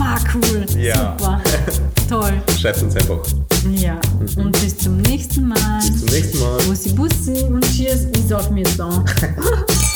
Ma, 0.00 0.16
cool. 0.34 0.64
Ja. 0.78 1.14
Super. 1.18 1.42
Toll. 2.08 2.42
Schreibt 2.58 2.82
uns 2.82 2.96
einfach. 2.96 3.20
Ja. 3.70 4.00
Und 4.36 4.52
bis 4.52 4.78
zum 4.78 4.96
nächsten 4.96 5.46
Mal. 5.46 5.78
Bis 5.80 6.00
zum 6.00 6.08
nächsten 6.08 6.40
Mal. 6.40 6.58
Bussi 6.62 6.88
Bussi 6.94 7.44
und 7.44 7.62
Cheers 7.66 8.04
ist 8.04 8.32
auf 8.32 8.50
mir 8.50 8.64
da. 8.78 9.04